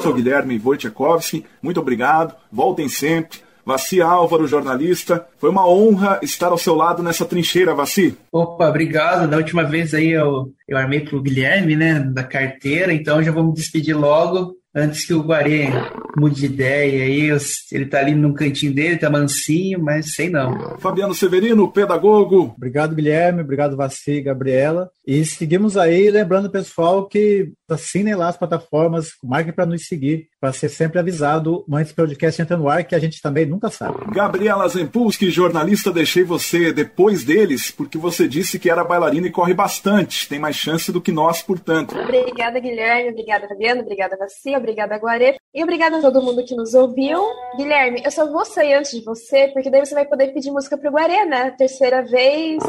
Sou 0.00 0.14
Guilherme 0.14 0.60
Wojciechowski, 0.62 1.44
muito 1.62 1.80
obrigado, 1.80 2.34
voltem 2.50 2.88
sempre. 2.88 3.40
Vaci 3.64 4.00
Álvaro, 4.00 4.46
jornalista, 4.46 5.26
foi 5.38 5.50
uma 5.50 5.68
honra 5.68 6.18
estar 6.22 6.48
ao 6.48 6.58
seu 6.58 6.74
lado 6.74 7.02
nessa 7.02 7.24
trincheira, 7.24 7.74
Vaci. 7.74 8.16
Opa, 8.32 8.68
obrigado. 8.68 9.28
Da 9.28 9.36
última 9.36 9.62
vez 9.62 9.94
aí 9.94 10.10
eu, 10.10 10.52
eu 10.68 10.76
armei 10.76 11.00
pro 11.00 11.22
Guilherme, 11.22 11.76
né, 11.76 12.00
da 12.00 12.24
carteira, 12.24 12.92
então 12.92 13.22
já 13.22 13.30
vou 13.30 13.44
me 13.44 13.54
despedir 13.54 13.96
logo 13.96 14.56
antes 14.74 15.06
que 15.06 15.14
o 15.14 15.22
Guarê 15.22 15.68
mude 16.16 16.40
de 16.40 16.46
ideia 16.46 17.04
aí, 17.04 17.38
ele 17.70 17.86
tá 17.86 17.98
ali 17.98 18.14
num 18.14 18.34
cantinho 18.34 18.74
dele, 18.74 18.98
tá 18.98 19.08
mansinho, 19.08 19.82
mas 19.82 20.14
sei 20.14 20.28
não. 20.28 20.78
Fabiano 20.78 21.14
Severino, 21.14 21.70
pedagogo. 21.70 22.54
Obrigado, 22.56 22.94
Guilherme, 22.94 23.42
obrigado, 23.42 23.76
Vassi, 23.76 24.20
Gabriela. 24.20 24.90
E 25.06 25.24
seguimos 25.24 25.76
aí, 25.76 26.10
lembrando 26.10 26.50
pessoal 26.50 27.06
que 27.06 27.52
assinem 27.68 28.14
lá 28.14 28.28
as 28.28 28.36
plataformas, 28.36 29.08
marquem 29.22 29.52
para 29.52 29.66
nos 29.66 29.86
seguir, 29.86 30.28
para 30.40 30.52
ser 30.52 30.68
sempre 30.68 30.98
avisado 30.98 31.64
antes 31.72 31.92
do 31.92 31.96
podcast 31.96 32.42
entra 32.42 32.56
no 32.56 32.68
ar, 32.68 32.84
que 32.84 32.94
a 32.94 32.98
gente 32.98 33.20
também 33.20 33.46
nunca 33.46 33.70
sabe. 33.70 33.98
Gabriela 34.12 34.68
Zempulski, 34.68 35.30
jornalista, 35.30 35.90
deixei 35.90 36.22
você 36.22 36.72
depois 36.72 37.24
deles, 37.24 37.70
porque 37.70 37.96
você 37.96 38.28
disse 38.28 38.58
que 38.58 38.70
era 38.70 38.84
bailarina 38.84 39.26
e 39.26 39.30
corre 39.30 39.54
bastante, 39.54 40.28
tem 40.28 40.38
mais 40.38 40.56
chance 40.56 40.92
do 40.92 41.00
que 41.00 41.10
nós, 41.10 41.42
portanto. 41.42 41.96
Obrigada, 41.96 42.60
Guilherme, 42.60 43.10
obrigada, 43.10 43.48
Fabiano, 43.48 43.80
obrigada, 43.80 44.16
Vassi, 44.16 44.54
obrigada, 44.62 44.96
Guarê, 44.96 45.36
e 45.54 45.62
obrigada 45.62 45.98
a 45.98 46.00
todo 46.00 46.22
mundo 46.22 46.44
que 46.44 46.54
nos 46.54 46.72
ouviu. 46.72 47.20
Guilherme, 47.56 48.00
eu 48.04 48.10
só 48.10 48.30
vou 48.30 48.44
sair 48.44 48.74
antes 48.74 48.92
de 48.92 49.04
você, 49.04 49.48
porque 49.48 49.68
daí 49.70 49.84
você 49.84 49.94
vai 49.94 50.06
poder 50.06 50.28
pedir 50.28 50.50
música 50.50 50.78
pro 50.78 50.90
Guarê, 50.90 51.24
né? 51.24 51.50
Terceira 51.50 52.02
vez, 52.02 52.62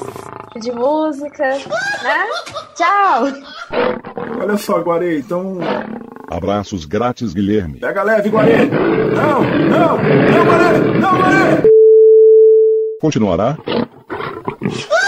pedir 0.54 0.74
música, 0.74 1.48
né? 1.48 2.28
Tchau! 2.76 3.24
Olha 4.42 4.58
só, 4.58 4.80
Guarê, 4.80 5.20
então. 5.20 5.60
Abraços 6.30 6.86
grátis, 6.86 7.34
Guilherme. 7.34 7.80
Pega 7.80 8.02
leve, 8.04 8.30
Guarê! 8.30 8.66
Não, 8.66 9.42
não, 9.44 9.98
não, 9.98 10.46
Guarê! 10.46 11.00
Não, 11.00 11.18
Guarê! 11.18 11.70
Continuará? 13.00 13.58